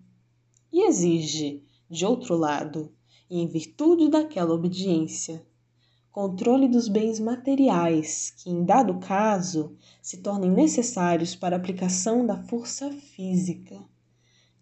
e 0.72 0.86
exige, 0.86 1.62
de 1.88 2.04
outro 2.04 2.36
lado, 2.36 2.92
e 3.30 3.40
em 3.40 3.46
virtude 3.46 4.10
daquela 4.10 4.52
obediência, 4.52 5.46
controle 6.10 6.66
dos 6.68 6.88
bens 6.88 7.20
materiais 7.20 8.34
que, 8.36 8.50
em 8.50 8.64
dado 8.64 8.98
caso, 8.98 9.76
se 10.02 10.16
tornem 10.16 10.50
necessários 10.50 11.36
para 11.36 11.54
a 11.54 11.58
aplicação 11.58 12.26
da 12.26 12.36
força 12.36 12.90
física. 12.90 13.78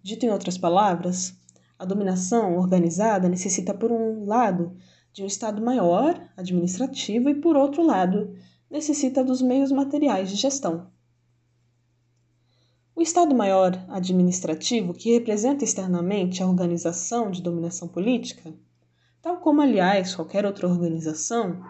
Dito 0.02 0.26
em 0.26 0.30
outras 0.30 0.58
palavras, 0.58 1.34
a 1.78 1.84
dominação 1.86 2.58
organizada 2.58 3.26
necessita, 3.26 3.72
por 3.72 3.90
um 3.90 4.26
lado, 4.26 4.76
de 5.14 5.22
um 5.22 5.26
Estado 5.26 5.62
maior, 5.62 6.22
administrativo, 6.36 7.30
e, 7.30 7.34
por 7.34 7.56
outro 7.56 7.82
lado, 7.82 8.34
necessita 8.70 9.24
dos 9.24 9.40
meios 9.40 9.72
materiais 9.72 10.28
de 10.28 10.36
gestão. 10.36 10.94
Estado-Maior 13.06 13.86
administrativo, 13.88 14.92
que 14.92 15.12
representa 15.12 15.62
externamente 15.62 16.42
a 16.42 16.46
organização 16.46 17.30
de 17.30 17.40
dominação 17.40 17.86
política, 17.86 18.52
tal 19.22 19.38
como, 19.38 19.62
aliás, 19.62 20.12
qualquer 20.12 20.44
outra 20.44 20.66
organização, 20.66 21.64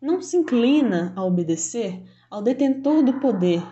não 0.00 0.20
se 0.20 0.36
inclina 0.36 1.14
a 1.16 1.24
obedecer 1.24 2.02
ao 2.30 2.42
detentor 2.42 3.02
do 3.02 3.18
poder, 3.18 3.62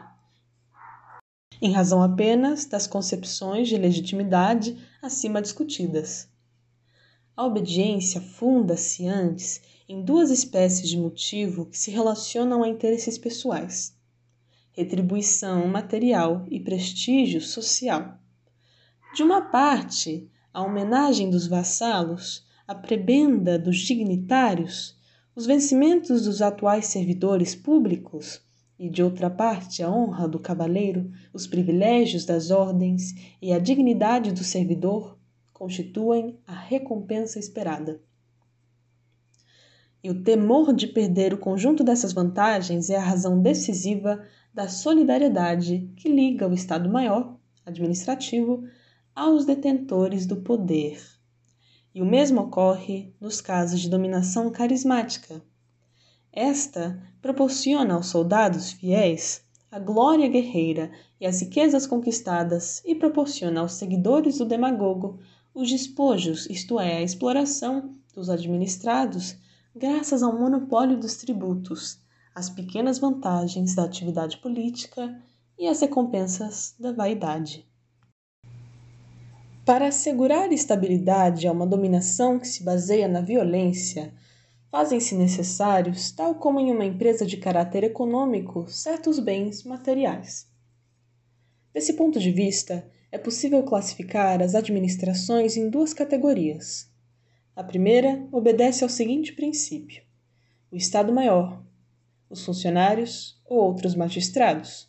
em 1.60 1.70
razão 1.70 2.02
apenas 2.02 2.64
das 2.64 2.86
concepções 2.86 3.68
de 3.68 3.76
legitimidade 3.76 4.82
acima 5.02 5.42
discutidas. 5.42 6.30
A 7.36 7.44
obediência 7.44 8.22
funda-se 8.22 9.06
antes 9.06 9.60
em 9.86 10.02
duas 10.02 10.30
espécies 10.30 10.88
de 10.88 10.98
motivo 10.98 11.66
que 11.66 11.78
se 11.78 11.90
relacionam 11.90 12.62
a 12.62 12.68
interesses 12.68 13.18
pessoais 13.18 13.95
retribuição 14.76 15.66
material 15.66 16.44
e 16.50 16.60
prestígio 16.60 17.40
social. 17.40 18.18
De 19.14 19.22
uma 19.22 19.40
parte, 19.40 20.30
a 20.52 20.62
homenagem 20.62 21.30
dos 21.30 21.46
vassalos, 21.46 22.46
a 22.68 22.74
prebenda 22.74 23.58
dos 23.58 23.78
dignitários, 23.78 24.94
os 25.34 25.46
vencimentos 25.46 26.24
dos 26.24 26.42
atuais 26.42 26.86
servidores 26.86 27.54
públicos, 27.54 28.42
e 28.78 28.90
de 28.90 29.02
outra 29.02 29.30
parte, 29.30 29.82
a 29.82 29.90
honra 29.90 30.28
do 30.28 30.38
cavaleiro, 30.38 31.10
os 31.32 31.46
privilégios 31.46 32.26
das 32.26 32.50
ordens 32.50 33.14
e 33.40 33.52
a 33.52 33.58
dignidade 33.58 34.30
do 34.30 34.44
servidor 34.44 35.18
constituem 35.54 36.38
a 36.46 36.52
recompensa 36.52 37.38
esperada. 37.38 38.02
E 40.04 40.10
o 40.10 40.22
temor 40.22 40.74
de 40.74 40.86
perder 40.86 41.32
o 41.32 41.38
conjunto 41.38 41.82
dessas 41.82 42.12
vantagens 42.12 42.90
é 42.90 42.96
a 42.96 43.02
razão 43.02 43.40
decisiva 43.40 44.22
da 44.56 44.70
solidariedade 44.70 45.92
que 45.96 46.08
liga 46.08 46.48
o 46.48 46.54
Estado-Maior 46.54 47.36
administrativo 47.66 48.64
aos 49.14 49.44
detentores 49.44 50.24
do 50.24 50.36
poder. 50.36 50.98
E 51.94 52.00
o 52.00 52.06
mesmo 52.06 52.40
ocorre 52.40 53.14
nos 53.20 53.42
casos 53.42 53.82
de 53.82 53.90
dominação 53.90 54.50
carismática. 54.50 55.42
Esta 56.32 56.98
proporciona 57.20 57.96
aos 57.96 58.06
soldados 58.06 58.72
fiéis 58.72 59.44
a 59.70 59.78
glória 59.78 60.26
guerreira 60.26 60.90
e 61.20 61.26
as 61.26 61.42
riquezas 61.42 61.86
conquistadas 61.86 62.82
e 62.82 62.94
proporciona 62.94 63.60
aos 63.60 63.72
seguidores 63.72 64.38
do 64.38 64.46
demagogo 64.46 65.20
os 65.54 65.70
despojos, 65.70 66.48
isto 66.48 66.80
é, 66.80 66.96
a 66.96 67.02
exploração 67.02 67.94
dos 68.14 68.30
administrados, 68.30 69.36
graças 69.74 70.22
ao 70.22 70.34
monopólio 70.34 70.96
dos 70.96 71.16
tributos, 71.16 72.00
as 72.36 72.50
pequenas 72.50 72.98
vantagens 72.98 73.74
da 73.74 73.84
atividade 73.84 74.36
política 74.36 75.18
e 75.58 75.66
as 75.66 75.80
recompensas 75.80 76.74
da 76.78 76.92
vaidade. 76.92 77.66
Para 79.64 79.88
assegurar 79.88 80.52
estabilidade 80.52 81.48
a 81.48 81.52
uma 81.52 81.66
dominação 81.66 82.38
que 82.38 82.46
se 82.46 82.62
baseia 82.62 83.08
na 83.08 83.22
violência, 83.22 84.12
fazem-se 84.70 85.14
necessários, 85.14 86.12
tal 86.12 86.34
como 86.34 86.60
em 86.60 86.70
uma 86.70 86.84
empresa 86.84 87.24
de 87.24 87.38
caráter 87.38 87.84
econômico, 87.84 88.68
certos 88.68 89.18
bens 89.18 89.64
materiais. 89.64 90.46
Desse 91.72 91.94
ponto 91.94 92.20
de 92.20 92.30
vista, 92.30 92.86
é 93.10 93.16
possível 93.16 93.62
classificar 93.62 94.42
as 94.42 94.54
administrações 94.54 95.56
em 95.56 95.70
duas 95.70 95.94
categorias. 95.94 96.86
A 97.56 97.64
primeira 97.64 98.28
obedece 98.30 98.84
ao 98.84 98.90
seguinte 98.90 99.32
princípio: 99.32 100.02
o 100.70 100.76
Estado-Maior, 100.76 101.64
os 102.28 102.44
funcionários 102.44 103.40
ou 103.44 103.58
outros 103.58 103.94
magistrados, 103.94 104.88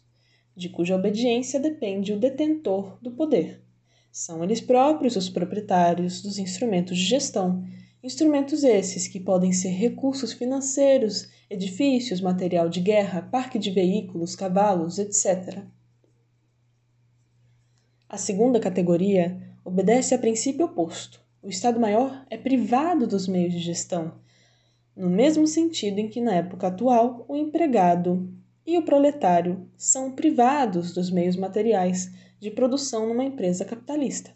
de 0.56 0.70
cuja 0.70 0.96
obediência 0.96 1.60
depende 1.60 2.14
o 2.14 2.20
detentor 2.20 2.98
do 3.02 3.12
poder. 3.12 3.62
São 4.12 4.44
eles 4.44 4.62
próprios 4.62 5.16
os 5.16 5.30
proprietários 5.30 6.22
dos 6.22 6.38
instrumentos 6.38 6.98
de 6.98 7.06
gestão 7.06 7.64
Instrumentos 8.08 8.64
esses 8.64 9.08
que 9.08 9.20
podem 9.20 9.52
ser 9.52 9.70
recursos 9.70 10.32
financeiros, 10.32 11.28
edifícios, 11.50 12.22
material 12.22 12.70
de 12.70 12.80
guerra, 12.80 13.22
parque 13.22 13.58
de 13.58 13.72
veículos, 13.72 14.36
cavalos, 14.36 15.00
etc. 15.00 15.64
A 18.08 18.18
segunda 18.18 18.60
categoria 18.60 19.42
obedece 19.66 20.14
a 20.14 20.20
princípio 20.20 20.68
oposto. 20.68 21.20
O 21.42 21.50
Estado-Maior 21.50 22.26
é 22.30 22.38
privado 22.38 23.08
dos 23.08 23.28
meios 23.28 23.52
de 23.52 23.60
gestão, 23.60 24.14
no 24.98 25.10
mesmo 25.10 25.46
sentido 25.46 26.00
em 26.00 26.10
que, 26.10 26.20
na 26.20 26.34
época 26.34 26.68
atual, 26.68 27.24
o 27.28 27.36
empregado 27.36 28.28
e 28.66 28.78
o 28.78 28.82
proletário 28.82 29.70
são 29.78 30.12
privados 30.12 30.92
dos 30.92 31.12
meios 31.12 31.36
materiais 31.36 32.12
de 32.40 32.50
produção 32.50 33.08
numa 33.08 33.24
empresa 33.24 33.64
capitalista. 33.64 34.36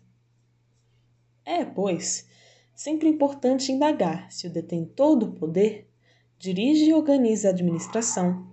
É, 1.43 1.65
pois, 1.65 2.27
sempre 2.75 3.09
importante 3.09 3.71
indagar 3.71 4.31
se 4.31 4.45
o 4.45 4.51
detentor 4.51 5.15
do 5.15 5.31
poder 5.31 5.89
dirige 6.37 6.85
e 6.85 6.93
organiza 6.93 7.47
a 7.47 7.51
administração, 7.51 8.47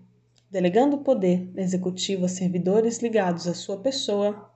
delegando 0.50 0.96
o 0.96 1.04
poder 1.04 1.50
executivo 1.56 2.24
a 2.24 2.28
servidores 2.28 3.00
ligados 3.00 3.46
à 3.46 3.52
sua 3.52 3.78
pessoa, 3.78 4.50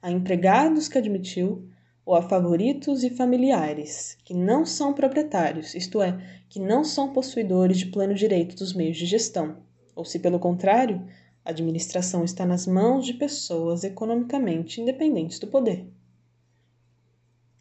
a 0.00 0.10
empregados 0.10 0.88
que 0.88 0.96
admitiu 0.96 1.68
ou 2.06 2.14
a 2.14 2.22
favoritos 2.22 3.02
e 3.02 3.10
familiares 3.10 4.16
que 4.24 4.32
não 4.32 4.64
são 4.64 4.94
proprietários, 4.94 5.74
isto 5.74 6.00
é, 6.00 6.16
que 6.48 6.60
não 6.60 6.84
são 6.84 7.12
possuidores 7.12 7.78
de 7.78 7.86
pleno 7.86 8.14
direito 8.14 8.54
dos 8.54 8.72
meios 8.72 8.96
de 8.96 9.04
gestão, 9.04 9.56
ou 9.96 10.04
se, 10.04 10.20
pelo 10.20 10.38
contrário, 10.38 11.04
a 11.44 11.50
administração 11.50 12.22
está 12.22 12.46
nas 12.46 12.64
mãos 12.64 13.04
de 13.04 13.14
pessoas 13.14 13.82
economicamente 13.82 14.80
independentes 14.80 15.40
do 15.40 15.48
poder. 15.48 15.88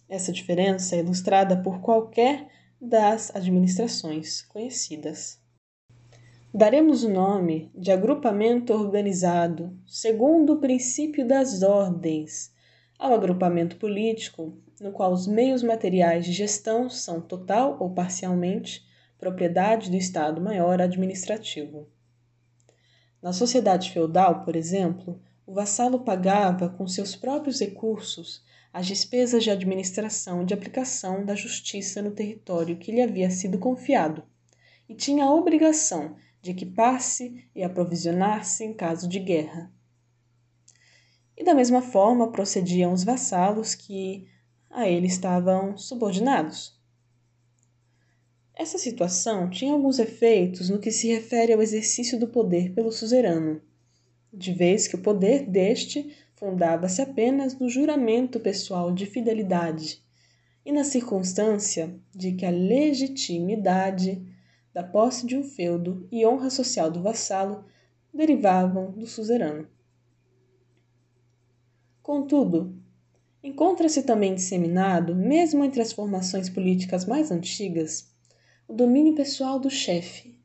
Essa 0.07 0.31
diferença 0.31 0.95
é 0.95 0.99
ilustrada 0.99 1.57
por 1.63 1.81
qualquer 1.81 2.47
das 2.79 3.35
administrações 3.35 4.43
conhecidas. 4.43 5.39
Daremos 6.53 7.03
o 7.03 7.09
nome 7.09 7.71
de 7.73 7.91
agrupamento 7.91 8.71
organizado, 8.71 9.75
segundo 9.87 10.53
o 10.53 10.59
princípio 10.59 11.27
das 11.27 11.63
ordens, 11.63 12.53
ao 12.97 13.13
agrupamento 13.13 13.77
político, 13.77 14.57
no 14.79 14.91
qual 14.91 15.11
os 15.11 15.27
meios 15.27 15.63
materiais 15.63 16.25
de 16.25 16.31
gestão 16.31 16.89
são 16.89 17.21
total 17.21 17.77
ou 17.79 17.89
parcialmente 17.89 18.85
propriedade 19.17 19.89
do 19.89 19.97
Estado 19.97 20.41
Maior 20.41 20.81
Administrativo. 20.81 21.87
Na 23.21 23.33
sociedade 23.33 23.91
feudal, 23.91 24.43
por 24.43 24.55
exemplo, 24.55 25.21
o 25.45 25.53
vassalo 25.53 25.99
pagava 25.99 26.69
com 26.69 26.87
seus 26.87 27.15
próprios 27.15 27.59
recursos 27.59 28.43
as 28.73 28.85
despesas 28.85 29.43
de 29.43 29.49
administração 29.49 30.41
e 30.41 30.45
de 30.45 30.53
aplicação 30.53 31.23
da 31.23 31.33
justiça 31.33 32.01
no 32.01 32.11
território 32.11 32.77
que 32.77 32.91
lhe 32.91 33.01
havia 33.01 33.29
sido 33.29 33.57
confiado, 33.57 34.23
e 34.89 34.93
tinha 34.93 35.25
a 35.25 35.33
obrigação 35.33 36.17
de 36.41 36.51
equipar-se 36.51 37.47
e 37.55 37.63
aprovisionar-se 37.63 38.63
em 38.63 38.73
caso 38.73 39.07
de 39.07 39.19
guerra. 39.19 39.71
E 41.37 41.43
da 41.43 41.53
mesma 41.53 41.81
forma 41.81 42.31
procediam 42.31 42.93
os 42.93 43.03
vassalos 43.03 43.75
que 43.75 44.27
a 44.69 44.87
ele 44.87 45.07
estavam 45.07 45.77
subordinados. 45.77 46.75
Essa 48.53 48.77
situação 48.77 49.49
tinha 49.49 49.73
alguns 49.73 49.99
efeitos 49.99 50.69
no 50.69 50.79
que 50.79 50.91
se 50.91 51.07
refere 51.07 51.53
ao 51.53 51.61
exercício 51.61 52.17
do 52.19 52.27
poder 52.27 52.73
pelo 52.73 52.91
suzerano, 52.91 53.61
de 54.33 54.53
vez 54.53 54.87
que 54.87 54.95
o 54.95 55.01
poder 55.01 55.45
deste 55.45 56.15
fundava-se 56.35 57.01
apenas 57.01 57.57
no 57.57 57.69
juramento 57.69 58.39
pessoal 58.39 58.93
de 58.93 59.05
fidelidade 59.05 60.01
e 60.65 60.71
na 60.71 60.83
circunstância 60.83 61.93
de 62.13 62.33
que 62.33 62.45
a 62.45 62.49
legitimidade 62.49 64.25
da 64.73 64.83
posse 64.83 65.25
de 65.25 65.37
um 65.37 65.43
feudo 65.43 66.07
e 66.11 66.25
honra 66.25 66.49
social 66.49 66.89
do 66.89 67.01
vassalo 67.01 67.63
derivavam 68.13 68.91
do 68.91 69.05
suzerano. 69.05 69.67
Contudo, 72.05 72.71
encontra-se 73.41 74.03
também 74.03 74.35
disseminado, 74.35 75.15
mesmo 75.15 75.63
entre 75.63 75.81
as 75.81 75.91
formações 75.91 76.47
políticas 76.47 77.03
mais 77.03 77.31
antigas, 77.31 78.13
o 78.67 78.73
domínio 78.73 79.15
pessoal 79.15 79.59
do 79.59 79.71
chefe. 79.71 80.39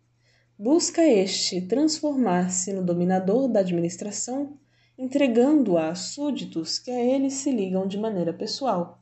Busca 0.58 1.02
este 1.02 1.60
transformar-se 1.60 2.72
no 2.72 2.82
dominador 2.82 3.46
da 3.46 3.60
administração 3.60 4.58
entregando-a 4.96 5.90
a 5.90 5.94
súditos 5.94 6.78
que 6.78 6.90
a 6.90 6.98
ele 6.98 7.28
se 7.28 7.50
ligam 7.50 7.86
de 7.86 7.98
maneira 7.98 8.32
pessoal, 8.32 8.98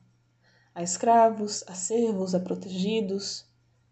a 0.75 0.83
escravos, 0.83 1.63
a 1.65 1.73
servos, 1.73 2.35
a 2.35 2.41
protegidos, 2.41 3.45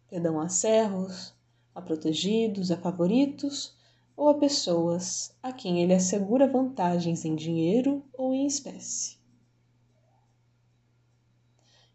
perdão, 0.10 0.42
a 0.42 0.50
servos, 0.50 1.34
a 1.74 1.82
protegidos, 1.82 2.70
a 2.70 2.76
favoritos 2.76 3.77
ou 4.18 4.30
a 4.30 4.34
pessoas 4.34 5.38
a 5.44 5.54
quem 5.54 5.80
ele 5.80 5.94
assegura 5.94 6.48
vantagens 6.48 7.24
em 7.24 7.36
dinheiro 7.36 8.04
ou 8.12 8.34
em 8.34 8.48
espécie. 8.48 9.20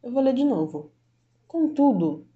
Eu 0.00 0.12
vou 0.12 0.22
ler 0.22 0.32
de 0.32 0.44
novo. 0.44 0.92
Contudo, 1.48 2.26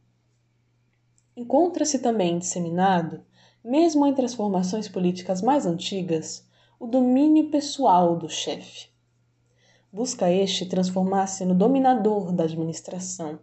encontra-se 1.36 2.00
também 2.00 2.36
disseminado, 2.36 3.24
mesmo 3.64 4.04
entre 4.06 4.26
as 4.26 4.34
formações 4.34 4.88
políticas 4.88 5.40
mais 5.40 5.64
antigas, 5.66 6.44
o 6.80 6.86
domínio 6.86 7.48
pessoal 7.48 8.16
do 8.16 8.28
chefe. 8.28 8.88
Busca 9.92 10.30
este 10.30 10.66
transformar-se 10.66 11.44
no 11.44 11.54
dominador 11.54 12.32
da 12.32 12.44
administração, 12.44 13.38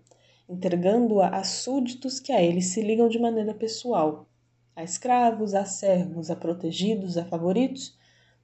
entregando-a 0.47 1.29
a 1.29 1.43
súditos 1.43 2.19
que 2.19 2.33
a 2.33 2.41
ele 2.41 2.61
se 2.61 2.81
ligam 2.81 3.07
de 3.07 3.17
maneira 3.17 3.53
pessoal, 3.53 4.27
a 4.75 4.83
escravos, 4.83 5.53
a 5.53 5.65
servos, 5.65 6.29
a 6.29 6.35
protegidos, 6.35 7.17
a 7.17 7.25
favoritos 7.25 7.97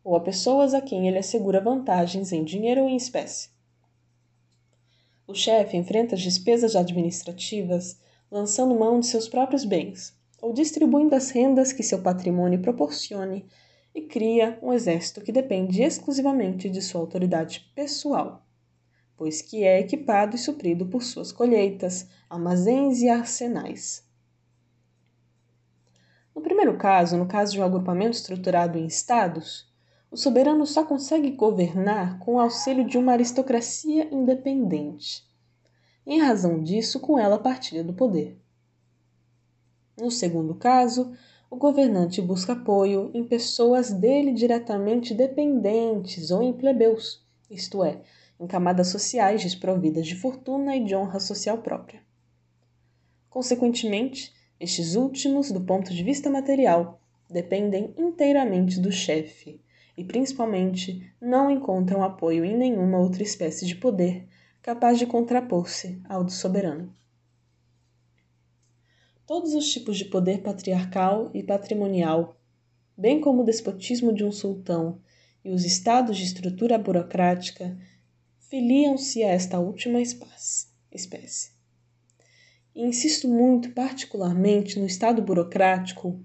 ou 0.03 0.15
a 0.15 0.19
pessoas 0.19 0.73
a 0.73 0.81
quem 0.81 1.07
ele 1.07 1.17
assegura 1.17 1.61
vantagens 1.61 2.31
em 2.31 2.43
dinheiro 2.43 2.81
ou 2.81 2.89
em 2.89 2.95
espécie. 2.95 3.49
O 5.27 5.33
chefe 5.33 5.77
enfrenta 5.77 6.15
as 6.15 6.21
despesas 6.21 6.75
administrativas 6.75 7.99
lançando 8.31 8.77
mão 8.77 8.99
de 8.99 9.07
seus 9.07 9.27
próprios 9.27 9.65
bens 9.65 10.17
ou 10.41 10.53
distribuindo 10.53 11.15
as 11.15 11.29
rendas 11.29 11.73
que 11.73 11.83
seu 11.83 12.01
patrimônio 12.01 12.61
proporcione 12.61 13.45
e 13.93 14.01
cria 14.01 14.57
um 14.61 14.71
exército 14.71 15.21
que 15.21 15.31
depende 15.31 15.81
exclusivamente 15.81 16.69
de 16.69 16.81
sua 16.81 17.01
autoridade 17.01 17.71
pessoal, 17.75 18.45
pois 19.17 19.41
que 19.41 19.63
é 19.63 19.79
equipado 19.79 20.35
e 20.35 20.39
suprido 20.39 20.85
por 20.85 21.03
suas 21.03 21.31
colheitas, 21.31 22.07
armazéns 22.29 23.01
e 23.01 23.09
arsenais. 23.09 24.07
No 26.35 26.41
primeiro 26.41 26.77
caso, 26.77 27.17
no 27.17 27.25
caso 27.25 27.53
de 27.53 27.59
um 27.59 27.63
agrupamento 27.63 28.15
estruturado 28.15 28.77
em 28.77 28.85
estados, 28.85 29.69
o 30.11 30.17
soberano 30.17 30.65
só 30.65 30.83
consegue 30.83 31.31
governar 31.31 32.19
com 32.19 32.35
o 32.35 32.39
auxílio 32.39 32.85
de 32.85 32.97
uma 32.97 33.11
aristocracia 33.11 34.07
independente. 34.11 35.27
Em 36.05 36.19
razão 36.19 36.63
disso, 36.63 36.99
com 36.99 37.19
ela 37.19 37.37
partilha 37.37 37.83
do 37.83 37.93
poder. 37.93 38.39
No 39.99 40.09
segundo 40.09 40.55
caso, 40.55 41.13
o 41.51 41.55
governante 41.55 42.21
busca 42.21 42.53
apoio 42.53 43.11
em 43.13 43.23
pessoas 43.23 43.91
dele 43.91 44.33
diretamente 44.33 45.13
dependentes 45.13 46.31
ou 46.31 46.41
em 46.41 46.53
plebeus, 46.53 47.25
isto 47.49 47.83
é, 47.83 48.01
em 48.39 48.47
camadas 48.47 48.87
sociais 48.87 49.43
desprovidas 49.43 50.07
de 50.07 50.15
fortuna 50.15 50.75
e 50.75 50.83
de 50.83 50.95
honra 50.95 51.19
social 51.19 51.57
própria. 51.59 52.01
Consequentemente, 53.29 54.33
Estes 54.59 54.95
últimos, 54.95 55.51
do 55.51 55.61
ponto 55.61 55.93
de 55.93 56.03
vista 56.03 56.29
material, 56.29 57.01
dependem 57.29 57.93
inteiramente 57.97 58.79
do 58.79 58.91
chefe 58.91 59.61
e, 59.95 60.03
principalmente, 60.03 61.13
não 61.21 61.49
encontram 61.49 62.03
apoio 62.03 62.43
em 62.43 62.57
nenhuma 62.57 62.99
outra 62.99 63.23
espécie 63.23 63.65
de 63.65 63.75
poder 63.75 64.27
capaz 64.61 64.99
de 64.99 65.05
contrapor-se 65.05 66.01
ao 66.07 66.23
do 66.23 66.31
soberano. 66.31 66.93
Todos 69.25 69.53
os 69.53 69.71
tipos 69.71 69.97
de 69.97 70.05
poder 70.05 70.41
patriarcal 70.41 71.29
e 71.33 71.43
patrimonial, 71.43 72.35
bem 72.97 73.21
como 73.21 73.43
o 73.43 73.45
despotismo 73.45 74.13
de 74.13 74.23
um 74.23 74.31
sultão 74.31 74.99
e 75.45 75.51
os 75.51 75.63
estados 75.63 76.17
de 76.17 76.23
estrutura 76.23 76.77
burocrática, 76.77 77.77
filiam-se 78.39 79.23
a 79.23 79.29
esta 79.29 79.59
última 79.59 80.01
espécie. 80.01 81.58
E 82.79 82.81
insisto 82.81 83.27
muito, 83.27 83.73
particularmente, 83.73 84.79
no 84.79 84.85
estado 84.85 85.21
burocrático, 85.21 86.17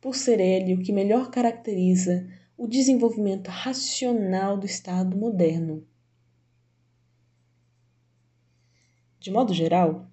por 0.00 0.14
ser 0.14 0.38
ele 0.38 0.72
o 0.72 0.80
que 0.80 0.92
melhor 0.92 1.32
caracteriza 1.32 2.28
o 2.56 2.68
desenvolvimento 2.68 3.48
racional 3.48 4.56
do 4.56 4.64
Estado 4.64 5.16
moderno. 5.16 5.84
De 9.18 9.32
modo 9.32 9.52
geral, 9.52 10.08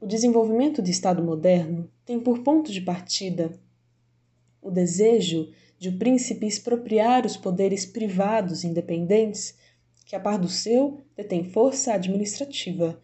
o 0.00 0.06
desenvolvimento 0.06 0.80
do 0.80 0.88
Estado 0.88 1.22
moderno 1.22 1.92
tem 2.06 2.18
por 2.18 2.38
ponto 2.38 2.72
de 2.72 2.80
partida 2.80 3.52
o 4.62 4.70
desejo 4.70 5.52
de 5.78 5.90
o 5.90 5.98
príncipe 5.98 6.46
expropriar 6.46 7.26
os 7.26 7.36
poderes 7.36 7.84
privados 7.84 8.64
independentes 8.64 9.54
que, 10.06 10.16
a 10.16 10.20
par 10.20 10.38
do 10.38 10.48
seu, 10.48 11.04
detém 11.14 11.44
força 11.44 11.92
administrativa, 11.92 12.98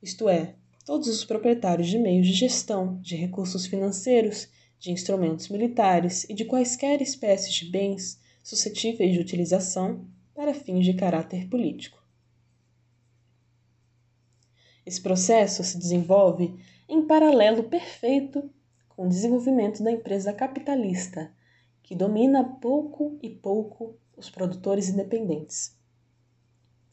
isto 0.00 0.28
é, 0.28 0.54
todos 0.84 1.08
os 1.08 1.24
proprietários 1.24 1.88
de 1.88 1.98
meios 1.98 2.26
de 2.26 2.34
gestão, 2.34 3.00
de 3.00 3.16
recursos 3.16 3.66
financeiros, 3.66 4.48
de 4.78 4.90
instrumentos 4.90 5.48
militares 5.48 6.24
e 6.28 6.34
de 6.34 6.44
quaisquer 6.44 7.00
espécies 7.00 7.54
de 7.54 7.70
bens 7.70 8.20
suscetíveis 8.42 9.12
de 9.12 9.18
utilização 9.18 10.06
para 10.34 10.52
fins 10.52 10.84
de 10.84 10.92
caráter 10.92 11.48
político. 11.48 12.04
Esse 14.84 15.00
processo 15.00 15.64
se 15.64 15.78
desenvolve 15.78 16.54
em 16.86 17.06
paralelo 17.06 17.64
perfeito 17.64 18.50
com 18.90 19.06
o 19.06 19.08
desenvolvimento 19.08 19.82
da 19.82 19.90
empresa 19.90 20.32
capitalista, 20.34 21.32
que 21.82 21.94
domina 21.94 22.44
pouco 22.44 23.18
e 23.22 23.30
pouco 23.30 23.98
os 24.14 24.28
produtores 24.28 24.90
independentes. 24.90 25.74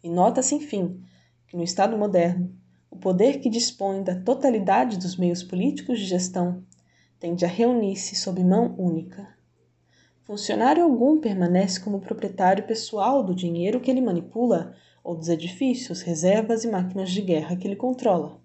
E 0.02 0.10
nota-se, 0.10 0.56
enfim, 0.56 1.04
que 1.46 1.58
no 1.58 1.64
Estado 1.64 1.98
moderno, 1.98 2.58
o 2.92 2.98
poder 2.98 3.40
que 3.40 3.50
dispõe 3.50 4.04
da 4.04 4.14
totalidade 4.14 4.98
dos 4.98 5.16
meios 5.16 5.42
políticos 5.42 5.98
de 5.98 6.06
gestão 6.06 6.62
tende 7.18 7.46
a 7.46 7.48
reunir-se 7.48 8.16
sob 8.16 8.44
mão 8.44 8.76
única. 8.78 9.34
Funcionário 10.24 10.84
algum 10.84 11.20
permanece 11.20 11.80
como 11.80 12.02
proprietário 12.02 12.68
pessoal 12.68 13.24
do 13.24 13.34
dinheiro 13.34 13.80
que 13.80 13.90
ele 13.90 14.02
manipula 14.02 14.76
ou 15.04 15.16
dos 15.16 15.30
edifícios, 15.30 16.02
reservas 16.02 16.66
e 16.66 16.70
máquinas 16.70 17.10
de 17.10 17.22
guerra 17.22 17.56
que 17.56 17.66
ele 17.66 17.78
controla. 17.78 18.40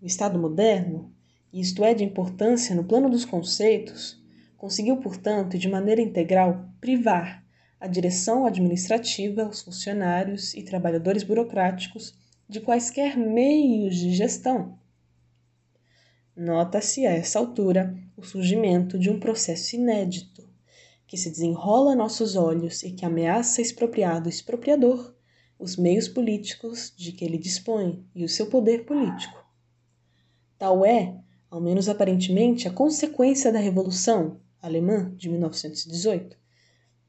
O 0.00 0.06
Estado 0.06 0.38
moderno, 0.38 1.10
isto 1.52 1.82
é 1.82 1.94
de 1.94 2.04
importância 2.04 2.74
no 2.74 2.84
plano 2.84 3.08
dos 3.08 3.24
conceitos, 3.24 4.22
conseguiu, 4.56 4.98
portanto, 4.98 5.56
de 5.58 5.68
maneira 5.68 6.02
integral, 6.02 6.68
privar 6.80 7.42
a 7.80 7.86
direção 7.86 8.44
administrativa, 8.44 9.48
os 9.48 9.62
funcionários 9.62 10.54
e 10.54 10.62
trabalhadores 10.62 11.22
burocráticos 11.22 12.22
de 12.48 12.60
quaisquer 12.60 13.16
meios 13.16 13.96
de 13.96 14.12
gestão 14.14 14.78
Nota-se 16.36 17.06
a 17.06 17.12
essa 17.12 17.38
altura 17.38 17.96
o 18.16 18.24
surgimento 18.24 18.98
de 18.98 19.08
um 19.08 19.20
processo 19.20 19.76
inédito, 19.76 20.44
que 21.06 21.16
se 21.16 21.30
desenrola 21.30 21.92
a 21.92 21.96
nossos 21.96 22.34
olhos 22.34 22.82
e 22.82 22.90
que 22.90 23.04
ameaça 23.04 23.62
expropriar 23.62 24.20
do 24.20 24.28
expropriador 24.28 25.14
os 25.56 25.76
meios 25.76 26.08
políticos 26.08 26.92
de 26.96 27.12
que 27.12 27.24
ele 27.24 27.38
dispõe 27.38 28.04
e 28.12 28.24
o 28.24 28.28
seu 28.28 28.48
poder 28.48 28.84
político. 28.84 29.46
Tal 30.58 30.84
é, 30.84 31.16
ao 31.48 31.60
menos 31.60 31.88
aparentemente, 31.88 32.66
a 32.66 32.72
consequência 32.72 33.52
da 33.52 33.60
Revolução 33.60 34.40
Alemã 34.60 35.14
de 35.14 35.28
1918, 35.28 36.36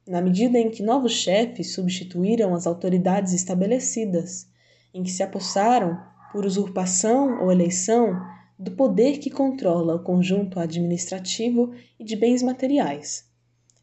na 0.08 0.22
medida 0.22 0.60
em 0.60 0.70
que 0.70 0.84
novos 0.84 1.14
chefes 1.14 1.74
substituíram 1.74 2.54
as 2.54 2.68
autoridades 2.68 3.34
estabelecidas, 3.34 4.48
em 4.96 5.04
que 5.04 5.12
se 5.12 5.22
apossaram, 5.22 6.02
por 6.32 6.46
usurpação 6.46 7.44
ou 7.44 7.52
eleição, 7.52 8.16
do 8.58 8.72
poder 8.72 9.18
que 9.18 9.30
controla 9.30 9.94
o 9.94 10.04
conjunto 10.04 10.58
administrativo 10.58 11.74
e 12.00 12.04
de 12.06 12.16
bens 12.16 12.42
materiais, 12.42 13.30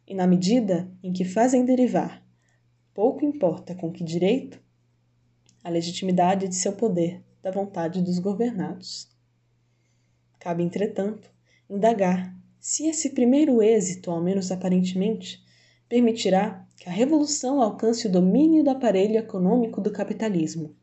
e 0.08 0.14
na 0.14 0.26
medida 0.26 0.90
em 1.02 1.12
que 1.12 1.26
fazem 1.26 1.66
derivar, 1.66 2.24
pouco 2.94 3.26
importa 3.26 3.74
com 3.74 3.92
que 3.92 4.02
direito, 4.02 4.58
a 5.62 5.68
legitimidade 5.68 6.48
de 6.48 6.54
seu 6.54 6.72
poder 6.72 7.22
da 7.42 7.50
vontade 7.50 8.00
dos 8.00 8.18
governados. 8.18 9.06
Cabe, 10.40 10.62
entretanto, 10.62 11.30
indagar 11.68 12.34
se 12.58 12.86
esse 12.86 13.10
primeiro 13.10 13.62
êxito, 13.62 14.10
ao 14.10 14.22
menos 14.22 14.50
aparentemente, 14.50 15.44
permitirá 15.90 16.66
que 16.78 16.88
a 16.88 16.92
revolução 16.92 17.60
alcance 17.60 18.06
o 18.06 18.10
domínio 18.10 18.64
do 18.64 18.70
aparelho 18.70 19.18
econômico 19.18 19.78
do 19.78 19.92
capitalismo 19.92 20.74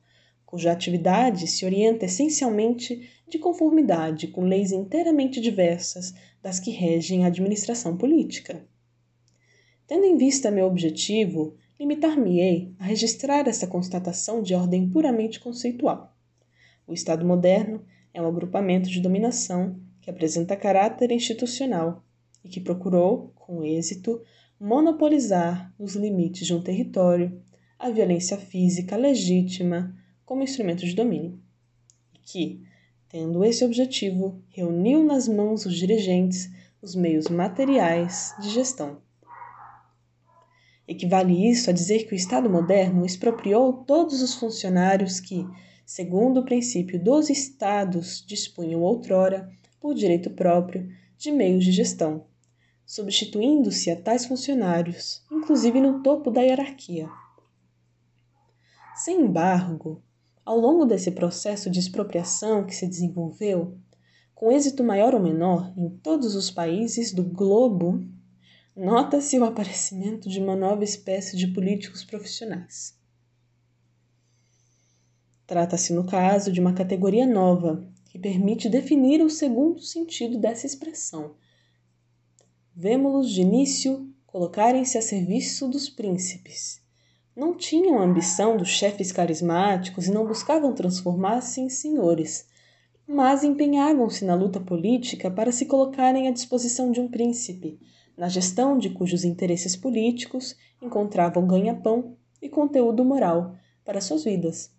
cuja 0.49 0.71
atividade 0.71 1.45
se 1.45 1.63
orienta 1.63 2.05
essencialmente 2.05 3.07
de 3.27 3.37
conformidade 3.37 4.29
com 4.29 4.41
leis 4.41 4.71
inteiramente 4.71 5.39
diversas 5.39 6.11
das 6.41 6.59
que 6.59 6.71
regem 6.71 7.23
a 7.23 7.27
administração 7.27 7.95
política. 7.95 8.65
Tendo 9.85 10.05
em 10.05 10.17
vista 10.17 10.49
meu 10.49 10.65
objetivo, 10.65 11.55
limitar-me-ei 11.79 12.73
a 12.79 12.85
registrar 12.85 13.47
essa 13.47 13.67
constatação 13.67 14.41
de 14.41 14.55
ordem 14.55 14.89
puramente 14.89 15.39
conceitual. 15.39 16.17
O 16.87 16.93
Estado 16.93 17.23
moderno 17.23 17.85
é 18.11 18.19
um 18.19 18.25
agrupamento 18.25 18.89
de 18.89 19.01
dominação 19.01 19.79
que 20.01 20.09
apresenta 20.09 20.55
caráter 20.55 21.11
institucional 21.11 22.03
e 22.43 22.49
que 22.49 22.59
procurou, 22.59 23.31
com 23.35 23.63
êxito, 23.63 24.19
monopolizar, 24.59 25.71
nos 25.77 25.93
limites 25.93 26.47
de 26.47 26.55
um 26.55 26.63
território, 26.63 27.39
a 27.77 27.91
violência 27.91 28.35
física 28.35 28.97
legítima, 28.97 29.95
como 30.29 30.43
instrumento 30.43 30.85
de 30.85 30.93
domínio, 30.93 31.41
e 32.13 32.19
que, 32.19 32.61
tendo 33.09 33.43
esse 33.43 33.65
objetivo, 33.65 34.39
reuniu 34.49 35.03
nas 35.03 35.27
mãos 35.27 35.63
dos 35.63 35.75
dirigentes 35.75 36.51
os 36.79 36.93
meios 36.93 37.29
materiais 37.29 38.35
de 38.39 38.51
gestão. 38.51 39.01
Equivale 40.87 41.49
isso 41.49 41.67
a 41.67 41.73
dizer 41.73 42.05
que 42.05 42.13
o 42.13 42.15
Estado 42.15 42.47
moderno 42.47 43.07
expropriou 43.07 43.73
todos 43.73 44.21
os 44.21 44.35
funcionários 44.35 45.19
que, 45.19 45.47
segundo 45.83 46.41
o 46.41 46.45
princípio 46.45 47.03
dos 47.03 47.31
Estados, 47.31 48.23
dispunham 48.23 48.81
outrora, 48.83 49.49
por 49.79 49.95
direito 49.95 50.29
próprio, 50.29 50.87
de 51.17 51.31
meios 51.31 51.65
de 51.65 51.71
gestão, 51.71 52.27
substituindo-se 52.85 53.89
a 53.89 53.99
tais 53.99 54.27
funcionários, 54.27 55.25
inclusive 55.31 55.81
no 55.81 56.03
topo 56.03 56.29
da 56.29 56.41
hierarquia. 56.41 57.09
Sem 58.93 59.21
embargo, 59.21 60.03
ao 60.49 60.57
longo 60.57 60.83
desse 60.83 61.11
processo 61.11 61.69
de 61.69 61.79
expropriação 61.79 62.65
que 62.65 62.73
se 62.73 62.87
desenvolveu, 62.87 63.77
com 64.33 64.51
êxito 64.51 64.83
maior 64.83 65.13
ou 65.13 65.21
menor 65.21 65.71
em 65.77 65.87
todos 65.87 66.33
os 66.33 66.49
países 66.49 67.13
do 67.13 67.23
globo, 67.23 68.03
nota-se 68.75 69.37
o 69.37 69.45
aparecimento 69.45 70.27
de 70.27 70.39
uma 70.39 70.55
nova 70.55 70.83
espécie 70.83 71.37
de 71.37 71.45
políticos 71.49 72.03
profissionais. 72.03 72.97
Trata-se, 75.45 75.93
no 75.93 76.03
caso, 76.03 76.51
de 76.51 76.59
uma 76.59 76.73
categoria 76.73 77.27
nova 77.27 77.87
que 78.05 78.17
permite 78.17 78.67
definir 78.67 79.21
o 79.21 79.29
segundo 79.29 79.79
sentido 79.79 80.39
dessa 80.39 80.65
expressão. 80.65 81.35
Vemo-los 82.75 83.29
de 83.29 83.41
início 83.41 84.11
colocarem-se 84.25 84.97
a 84.97 85.01
serviço 85.03 85.67
dos 85.67 85.89
príncipes 85.89 86.81
não 87.35 87.55
tinham 87.55 87.99
a 87.99 88.03
ambição 88.03 88.57
dos 88.57 88.67
chefes 88.67 89.11
carismáticos 89.11 90.07
e 90.07 90.11
não 90.11 90.25
buscavam 90.25 90.73
transformar-se 90.73 91.61
em 91.61 91.69
senhores, 91.69 92.47
mas 93.07 93.43
empenhavam-se 93.43 94.25
na 94.25 94.35
luta 94.35 94.59
política 94.59 95.31
para 95.31 95.51
se 95.51 95.65
colocarem 95.65 96.27
à 96.27 96.31
disposição 96.31 96.91
de 96.91 96.99
um 96.99 97.07
príncipe, 97.07 97.79
na 98.17 98.27
gestão 98.27 98.77
de 98.77 98.89
cujos 98.89 99.23
interesses 99.23 99.75
políticos 99.75 100.55
encontravam 100.81 101.47
ganha-pão 101.47 102.17
e 102.41 102.49
conteúdo 102.49 103.03
moral 103.03 103.55
para 103.85 104.01
suas 104.01 104.23
vidas. 104.23 104.71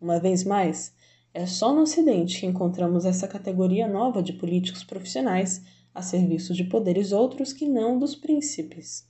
Uma 0.00 0.18
vez 0.18 0.44
mais, 0.44 0.92
é 1.32 1.46
só 1.46 1.72
no 1.72 1.82
Ocidente 1.82 2.40
que 2.40 2.46
encontramos 2.46 3.04
essa 3.04 3.28
categoria 3.28 3.86
nova 3.86 4.22
de 4.22 4.32
políticos 4.32 4.82
profissionais 4.82 5.62
a 5.94 6.02
serviço 6.02 6.52
de 6.54 6.64
poderes 6.64 7.12
outros 7.12 7.52
que 7.52 7.68
não 7.68 7.98
dos 7.98 8.14
príncipes. 8.14 9.08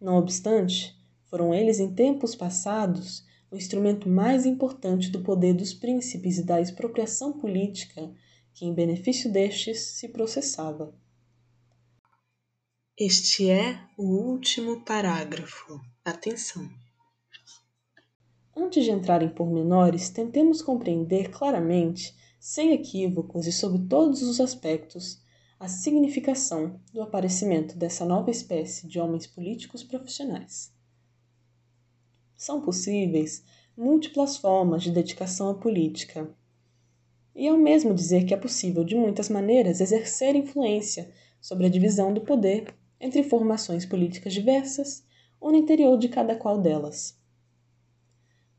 Não 0.00 0.16
obstante, 0.16 0.96
foram 1.34 1.52
eles, 1.52 1.80
em 1.80 1.92
tempos 1.92 2.36
passados, 2.36 3.24
o 3.50 3.56
instrumento 3.56 4.08
mais 4.08 4.46
importante 4.46 5.10
do 5.10 5.20
poder 5.20 5.52
dos 5.52 5.74
príncipes 5.74 6.38
e 6.38 6.44
da 6.44 6.60
expropriação 6.60 7.32
política 7.32 8.08
que, 8.52 8.64
em 8.64 8.72
benefício 8.72 9.32
destes, 9.32 9.80
se 9.80 10.10
processava. 10.10 10.94
Este 12.96 13.50
é 13.50 13.80
o 13.98 14.04
último 14.04 14.84
parágrafo. 14.84 15.80
Atenção! 16.04 16.70
Antes 18.56 18.84
de 18.84 18.92
entrar 18.92 19.20
em 19.20 19.28
pormenores, 19.28 20.10
tentemos 20.10 20.62
compreender 20.62 21.32
claramente, 21.32 22.14
sem 22.38 22.72
equívocos 22.72 23.48
e 23.48 23.52
sob 23.52 23.88
todos 23.88 24.22
os 24.22 24.40
aspectos, 24.40 25.20
a 25.58 25.66
significação 25.66 26.80
do 26.92 27.02
aparecimento 27.02 27.76
dessa 27.76 28.04
nova 28.04 28.30
espécie 28.30 28.86
de 28.86 29.00
homens 29.00 29.26
políticos 29.26 29.82
profissionais. 29.82 30.72
São 32.36 32.60
possíveis 32.60 33.44
múltiplas 33.76 34.36
formas 34.36 34.82
de 34.82 34.90
dedicação 34.90 35.50
à 35.50 35.54
política, 35.54 36.28
e 37.34 37.48
é 37.48 37.52
o 37.52 37.58
mesmo 37.58 37.92
dizer 37.92 38.24
que 38.24 38.32
é 38.32 38.36
possível, 38.36 38.84
de 38.84 38.94
muitas 38.94 39.28
maneiras, 39.28 39.80
exercer 39.80 40.36
influência 40.36 41.10
sobre 41.40 41.66
a 41.66 41.68
divisão 41.70 42.14
do 42.14 42.20
poder 42.20 42.72
entre 43.00 43.24
formações 43.24 43.84
políticas 43.84 44.32
diversas 44.32 45.04
ou 45.40 45.50
no 45.50 45.58
interior 45.58 45.98
de 45.98 46.08
cada 46.08 46.36
qual 46.36 46.60
delas. 46.60 47.18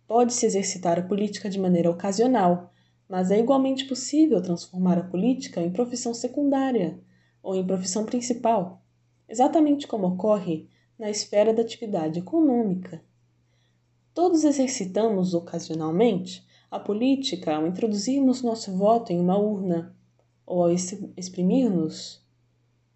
Pode-se 0.05 0.45
exercitar 0.45 0.99
a 0.99 1.03
política 1.03 1.49
de 1.49 1.59
maneira 1.59 1.89
ocasional, 1.89 2.73
mas 3.07 3.31
é 3.31 3.39
igualmente 3.39 3.85
possível 3.85 4.41
transformar 4.41 4.97
a 4.97 5.03
política 5.03 5.61
em 5.61 5.71
profissão 5.71 6.13
secundária 6.13 6.99
ou 7.41 7.55
em 7.55 7.65
profissão 7.65 8.05
principal, 8.05 8.83
exatamente 9.29 9.87
como 9.87 10.07
ocorre 10.07 10.67
na 10.99 11.09
esfera 11.09 11.53
da 11.53 11.61
atividade 11.61 12.19
econômica. 12.19 13.04
Todos 14.15 14.43
exercitamos 14.43 15.35
ocasionalmente 15.35 16.43
a 16.71 16.79
política 16.79 17.55
ao 17.55 17.67
introduzirmos 17.67 18.41
nosso 18.41 18.75
voto 18.75 19.13
em 19.13 19.19
uma 19.19 19.37
urna 19.37 19.95
ou 20.43 20.63
ao 20.63 20.71
exprimirmos, 20.71 22.19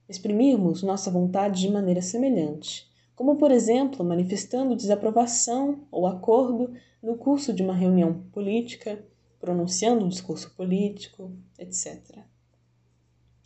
exprimirmos 0.08 0.82
nossa 0.82 1.12
vontade 1.12 1.62
de 1.62 1.69
maneira 1.69 2.01
semelhante 2.01 2.89
como 3.19 3.36
por 3.36 3.51
exemplo 3.51 4.05
manifestando 4.05 4.77
desaprovação 4.77 5.86
ou 5.91 6.08
acordo 6.08 6.73
no 7.03 7.17
curso 7.17 7.51
de 7.51 7.62
uma 7.62 7.75
reunião 7.75 8.23
política, 8.32 9.05
pronunciando 9.41 10.05
um 10.05 10.08
discurso 10.08 10.55
político, 10.55 11.29
etc. 11.58 12.19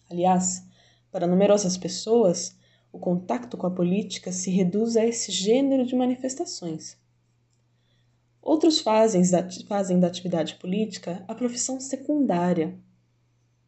Aliás, 0.07 0.63
para 1.11 1.25
numerosas 1.25 1.75
pessoas, 1.75 2.55
o 2.91 2.99
contato 2.99 3.57
com 3.57 3.65
a 3.65 3.71
política 3.71 4.31
se 4.31 4.51
reduz 4.51 4.95
a 4.95 5.03
esse 5.03 5.31
gênero 5.31 5.87
de 5.87 5.95
manifestações. 5.95 6.95
Outros 8.43 8.81
fazem 8.81 9.21
da, 9.31 9.47
fazem 9.69 10.01
da 10.01 10.07
atividade 10.07 10.55
política 10.55 11.23
a 11.29 11.33
profissão 11.33 11.79
secundária. 11.79 12.77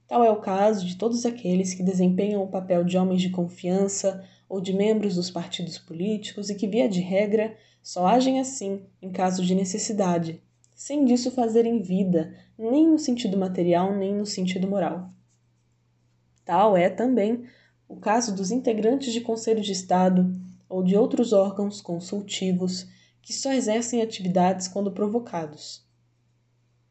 Tal 0.06 0.22
é 0.22 0.30
o 0.30 0.42
caso 0.42 0.86
de 0.86 0.98
todos 0.98 1.26
aqueles 1.26 1.74
que 1.74 1.82
desempenham 1.82 2.44
o 2.44 2.50
papel 2.50 2.84
de 2.84 2.98
homens 2.98 3.22
de 3.22 3.30
confiança 3.30 4.22
ou 4.50 4.60
de 4.60 4.74
membros 4.74 5.16
dos 5.16 5.32
partidos 5.32 5.78
políticos 5.78 6.50
e 6.50 6.56
que, 6.56 6.68
via 6.68 6.90
de 6.90 7.00
regra, 7.00 7.56
só 7.82 8.06
agem 8.06 8.38
assim 8.38 8.86
em 9.02 9.10
caso 9.10 9.46
de 9.46 9.56
necessidade, 9.56 10.44
sem 10.76 11.06
disso 11.06 11.32
fazerem 11.32 11.82
vida, 11.82 12.36
nem 12.58 12.86
no 12.86 13.00
sentido 13.00 13.38
material 13.38 13.96
nem 13.96 14.14
no 14.14 14.26
sentido 14.26 14.68
moral. 14.68 15.10
Tal 16.44 16.76
é 16.76 16.90
também 16.90 17.46
o 17.88 17.96
caso 17.96 18.36
dos 18.36 18.52
integrantes 18.52 19.14
de 19.14 19.22
conselhos 19.22 19.66
de 19.66 19.72
Estado 19.72 20.36
ou 20.68 20.84
de 20.84 20.98
outros 20.98 21.32
órgãos 21.32 21.80
consultivos 21.80 22.94
que 23.26 23.34
só 23.34 23.52
exercem 23.52 24.04
atividades 24.04 24.68
quando 24.68 24.92
provocados. 24.92 25.84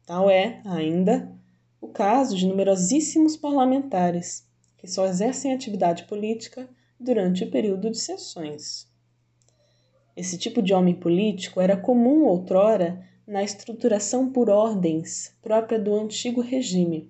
Tal 0.05 0.29
é, 0.29 0.61
ainda, 0.65 1.31
o 1.79 1.87
caso 1.87 2.35
de 2.35 2.45
numerosíssimos 2.45 3.37
parlamentares 3.37 4.45
que 4.77 4.85
só 4.85 5.05
exercem 5.05 5.53
atividade 5.53 6.03
política 6.03 6.69
durante 6.99 7.45
o 7.45 7.49
período 7.49 7.89
de 7.89 7.97
sessões. 7.97 8.85
Esse 10.13 10.37
tipo 10.37 10.61
de 10.61 10.73
homem 10.73 10.93
político 10.93 11.61
era 11.61 11.77
comum 11.77 12.25
outrora 12.25 13.01
na 13.25 13.41
estruturação 13.41 14.29
por 14.29 14.49
ordens 14.49 15.33
própria 15.41 15.79
do 15.79 15.95
antigo 15.95 16.41
regime. 16.41 17.09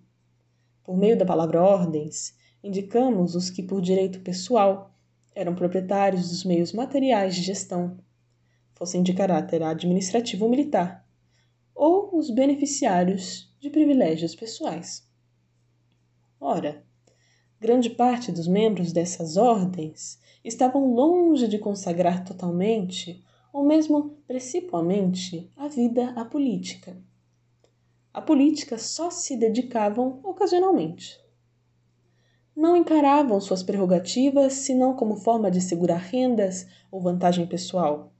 Por 0.84 0.96
meio 0.96 1.18
da 1.18 1.26
palavra 1.26 1.64
ordens, 1.64 2.36
indicamos 2.64 3.34
os 3.34 3.50
que, 3.50 3.64
por 3.64 3.82
direito 3.82 4.20
pessoal, 4.20 4.92
eram 5.34 5.56
proprietários 5.56 6.30
dos 6.30 6.44
meios 6.44 6.72
materiais 6.72 7.36
de 7.36 7.42
gestão, 7.42 7.98
fossem 8.76 9.02
de 9.02 9.14
caráter 9.14 9.64
administrativo 9.64 10.46
ou 10.46 10.52
militar, 10.52 11.06
ou 11.74 12.18
os 12.18 12.30
beneficiários 12.30 13.52
de 13.60 13.70
privilégios 13.70 14.36
pessoais. 14.36 15.10
Ora, 16.40 16.84
grande 17.60 17.90
parte 17.90 18.32
dos 18.32 18.48
membros 18.48 18.92
dessas 18.92 19.38
ordens 19.38 20.20
estavam 20.44 20.94
longe 20.94 21.48
de 21.48 21.58
consagrar 21.58 22.24
totalmente, 22.24 23.24
ou 23.52 23.66
mesmo 23.66 24.18
principalmente, 24.28 25.50
a 25.56 25.68
vida 25.68 26.12
à 26.12 26.24
política. 26.24 26.96
A 28.14 28.22
política 28.22 28.78
só 28.78 29.10
se 29.10 29.36
dedicavam 29.36 30.20
ocasionalmente. 30.24 31.20
Não 32.56 32.78
encaravam 32.78 33.42
suas 33.42 33.64
prerrogativas 33.64 34.54
senão 34.54 34.96
como 34.96 35.18
forma 35.18 35.52
de 35.52 35.60
segurar 35.60 35.98
rendas 35.98 36.66
ou 36.90 37.02
vantagem 37.02 37.46
pessoal. 37.46 38.15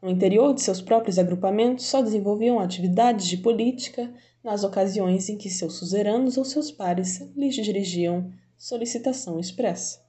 No 0.00 0.08
interior 0.08 0.54
de 0.54 0.62
seus 0.62 0.80
próprios 0.80 1.18
agrupamentos, 1.18 1.86
só 1.86 2.00
desenvolviam 2.00 2.60
atividades 2.60 3.26
de 3.26 3.36
política 3.36 4.12
nas 4.42 4.62
ocasiões 4.62 5.28
em 5.28 5.36
que 5.36 5.50
seus 5.50 5.74
suzeranos 5.74 6.36
ou 6.36 6.44
seus 6.44 6.70
pares 6.70 7.20
lhes 7.36 7.54
dirigiam 7.54 8.32
solicitação 8.56 9.38
expressa. 9.38 10.06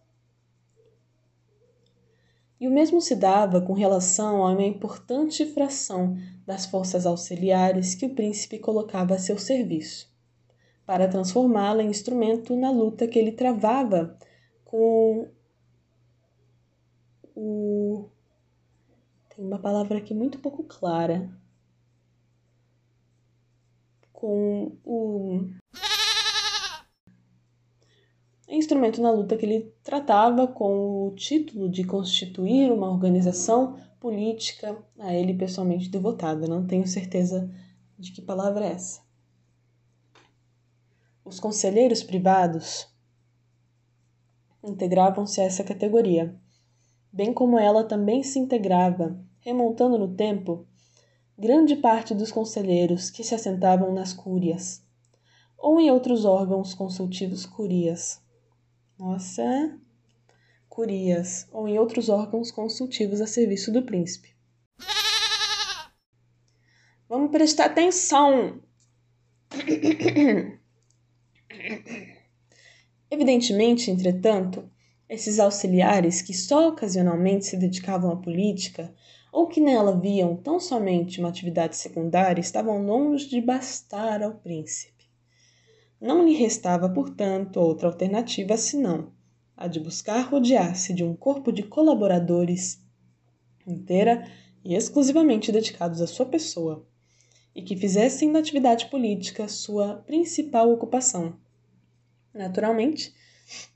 E 2.60 2.68
o 2.68 2.72
mesmo 2.72 3.00
se 3.00 3.16
dava 3.16 3.62
com 3.62 3.74
relação 3.74 4.46
a 4.46 4.52
uma 4.52 4.64
importante 4.64 5.46
fração 5.46 6.18
das 6.46 6.66
forças 6.66 7.06
auxiliares 7.06 7.96
que 7.96 8.06
o 8.06 8.14
príncipe 8.14 8.60
colocava 8.60 9.16
a 9.16 9.20
seu 9.20 9.38
serviço, 9.38 10.12
para 10.86 11.08
transformá-la 11.08 11.82
em 11.82 11.90
instrumento 11.90 12.56
na 12.58 12.70
luta 12.70 13.08
que 13.08 13.18
ele 13.18 13.32
travava 13.32 14.18
com 14.66 15.30
o. 17.34 18.10
Uma 19.40 19.58
palavra 19.58 20.00
aqui 20.00 20.14
muito 20.14 20.38
pouco 20.40 20.66
clara 20.66 21.32
com 24.12 24.78
o 24.84 25.48
instrumento 28.50 29.02
na 29.02 29.10
luta 29.10 29.38
que 29.38 29.46
ele 29.46 29.74
tratava 29.82 30.46
com 30.46 31.08
o 31.08 31.16
título 31.16 31.70
de 31.70 31.86
constituir 31.86 32.70
uma 32.70 32.90
organização 32.90 33.80
política 33.98 34.78
a 35.00 35.14
ele 35.14 35.34
pessoalmente 35.34 35.88
devotada. 35.88 36.46
Não 36.46 36.68
tenho 36.68 36.86
certeza 36.86 37.50
de 37.98 38.12
que 38.12 38.22
palavra 38.22 38.66
é 38.66 38.74
essa. 38.74 39.02
Os 41.24 41.40
conselheiros 41.40 42.04
privados 42.04 42.94
integravam-se 44.62 45.40
a 45.40 45.46
essa 45.46 45.64
categoria, 45.64 46.38
bem 47.10 47.34
como 47.34 47.58
ela 47.58 47.86
também 47.86 48.22
se 48.22 48.38
integrava, 48.38 49.29
remontando 49.40 49.98
no 49.98 50.16
tempo, 50.16 50.68
grande 51.38 51.76
parte 51.76 52.14
dos 52.14 52.32
conselheiros 52.32 53.10
que 53.10 53.24
se 53.24 53.34
assentavam 53.34 53.94
nas 53.94 54.14
cúrias, 54.14 54.84
ou 55.58 55.80
em 55.80 55.90
outros 55.92 56.26
órgãos 56.26 56.74
consultivos 56.74 57.46
curias. 57.46 58.22
Nossa, 58.98 59.80
curias, 60.68 61.48
ou 61.52 61.68
em 61.68 61.78
outros 61.80 62.10
órgãos 62.10 62.52
consultivos 62.52 63.22
a 63.22 63.28
serviço 63.28 63.72
do 63.72 63.84
príncipe. 63.84 64.36
Vamos 67.08 67.32
prestar 67.32 67.66
atenção! 67.66 68.62
Evidentemente, 73.10 73.90
entretanto, 73.90 74.70
esses 75.10 75.40
auxiliares 75.40 76.22
que 76.22 76.36
só 76.36 76.70
ocasionalmente 76.70 77.48
se 77.48 77.58
dedicavam 77.58 78.12
à 78.12 78.16
política 78.16 78.94
ou 79.32 79.48
que 79.48 79.62
nela 79.62 80.00
viam 80.00 80.36
tão 80.36 80.60
somente 80.60 81.20
uma 81.20 81.30
atividade 81.30 81.76
secundária, 81.76 82.42
estavam 82.42 82.84
longe 82.86 83.28
de 83.28 83.42
bastar 83.42 84.24
ao 84.24 84.36
príncipe. 84.36 85.10
Não 86.00 86.26
lhe 86.26 86.34
restava, 86.34 86.90
portanto, 86.90 87.58
outra 87.58 87.88
alternativa 87.88 88.58
senão 88.58 89.12
a 89.60 89.68
de 89.68 89.78
buscar 89.78 90.22
rodear-se 90.22 90.94
de 90.94 91.04
um 91.04 91.14
corpo 91.14 91.52
de 91.52 91.64
colaboradores 91.64 92.82
inteira 93.68 94.26
e 94.64 94.74
exclusivamente 94.74 95.52
dedicados 95.52 96.02
à 96.02 96.08
sua 96.08 96.26
pessoa, 96.26 96.88
e 97.54 97.62
que 97.62 97.76
fizessem 97.76 98.32
da 98.32 98.40
atividade 98.40 98.86
política 98.86 99.50
sua 99.50 99.96
principal 100.08 100.72
ocupação. 100.72 101.38
Naturalmente, 102.34 103.14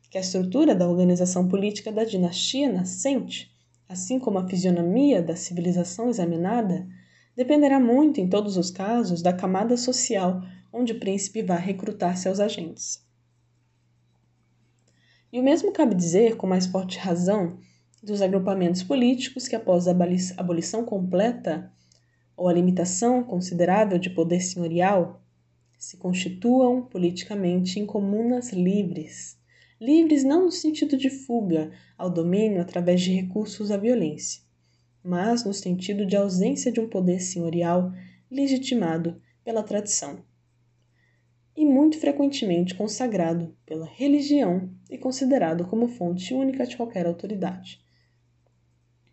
que 0.10 0.18
a 0.18 0.22
estrutura 0.22 0.74
da 0.74 0.88
organização 0.88 1.50
política 1.50 1.92
da 1.92 2.06
dinastia 2.06 2.72
nascente 2.72 3.53
assim 3.88 4.20
como 4.20 4.40
a 4.40 4.48
fisionomia 4.48 5.22
da 5.22 5.36
civilização 5.36 6.10
examinada, 6.10 6.88
dependerá 7.36 7.80
muito, 7.80 8.20
em 8.20 8.28
todos 8.28 8.58
os 8.58 8.72
casos, 8.72 9.22
da 9.22 9.34
camada 9.34 9.76
social 9.78 10.42
onde 10.72 10.94
o 10.94 11.00
príncipe 11.00 11.42
vá 11.42 11.56
recrutar 11.56 12.18
seus 12.18 12.40
agentes. 12.40 13.06
E 15.32 15.40
o 15.40 15.44
mesmo 15.44 15.72
cabe 15.72 15.96
dizer, 15.96 16.36
com 16.38 16.48
mais 16.48 16.66
forte 16.66 16.98
razão, 16.98 17.58
dos 18.04 18.22
agrupamentos 18.22 18.84
políticos 18.84 19.48
que, 19.48 19.56
após 19.56 19.88
a 19.88 19.96
abolição 20.38 20.84
completa 20.84 21.72
ou 22.36 22.48
a 22.48 22.54
limitação 22.54 23.24
considerável 23.24 23.98
de 23.98 24.10
poder 24.10 24.42
senhorial, 24.42 25.22
se 25.78 25.98
constituam 25.98 26.82
politicamente 26.82 27.80
em 27.80 27.86
comunas 27.86 28.52
livres. 28.52 29.38
Livres 29.86 30.24
não 30.24 30.46
no 30.46 30.52
sentido 30.52 30.96
de 30.96 31.10
fuga 31.10 31.70
ao 31.98 32.10
domínio 32.10 32.62
através 32.62 33.02
de 33.02 33.12
recursos 33.12 33.70
à 33.70 33.76
violência, 33.76 34.42
mas 35.04 35.44
no 35.44 35.54
sentido 35.54 36.06
de 36.06 36.16
ausência 36.16 36.72
de 36.72 36.80
um 36.80 36.88
poder 36.88 37.20
senhorial 37.20 37.92
legitimado 38.32 39.22
pela 39.44 39.62
tradição 39.62 40.24
e 41.54 41.66
muito 41.66 42.00
frequentemente 42.00 42.76
consagrado 42.76 43.58
pela 43.66 43.86
religião 43.86 44.70
e 44.90 44.98
considerado 44.98 45.66
como 45.68 45.90
fonte 45.90 46.34
única 46.34 46.66
de 46.66 46.78
qualquer 46.78 47.06
autoridade. 47.06 47.82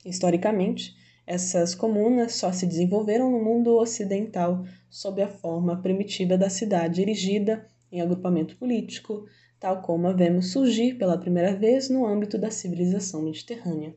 Historicamente, 0.06 0.94
essas 1.26 1.74
comunas 1.74 2.34
só 2.34 2.52
se 2.52 2.64
desenvolveram 2.64 3.28
no 3.28 3.42
mundo 3.42 3.76
ocidental 3.76 4.64
sob 4.88 5.20
a 5.20 5.28
forma 5.28 5.82
primitiva 5.82 6.38
da 6.38 6.48
cidade 6.48 7.02
erigida 7.02 7.66
em 7.90 8.00
agrupamento 8.00 8.56
político, 8.56 9.26
tal 9.60 9.82
como 9.82 10.08
a 10.08 10.12
vemos 10.12 10.52
surgir 10.52 10.94
pela 10.96 11.18
primeira 11.18 11.54
vez 11.54 11.90
no 11.90 12.06
âmbito 12.06 12.38
da 12.38 12.50
civilização 12.50 13.22
mediterrânea. 13.22 13.94